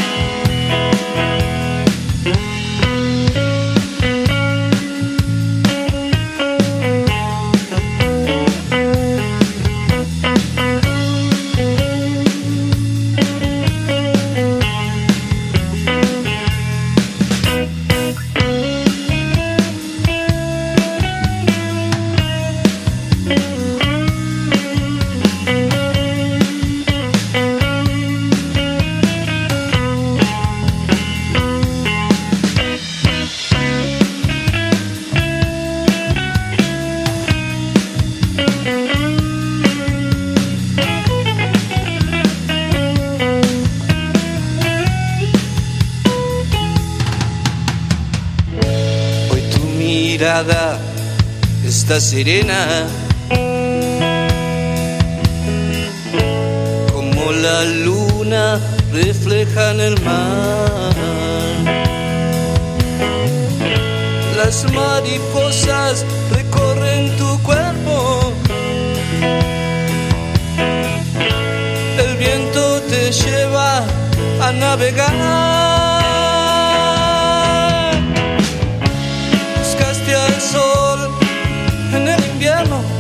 Serena 52.00 52.88
como 56.94 57.32
la 57.32 57.66
luna 57.66 58.60
refleja 58.94 59.72
en 59.72 59.80
el 59.82 60.02
mar. 60.02 60.94
Las 64.38 64.64
mariposas 64.72 66.06
recorren 66.32 67.18
tu 67.18 67.38
cuerpo. 67.44 68.34
El 71.98 72.18
viento 72.18 72.82
te 72.84 73.12
lleva 73.12 73.84
a 74.42 74.52
navegar. 74.54 75.79
El 82.62 82.99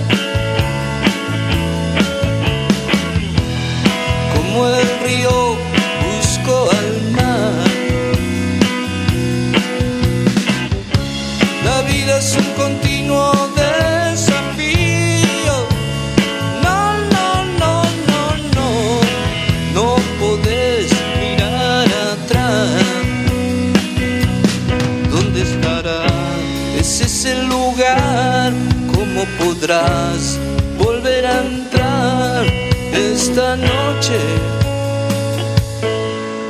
volver 30.77 31.25
a 31.25 31.43
entrar 31.43 32.43
esta 32.91 33.55
noche? 33.55 34.19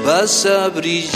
Vas 0.06 0.46
a 0.46 0.70
brillar. 0.70 1.10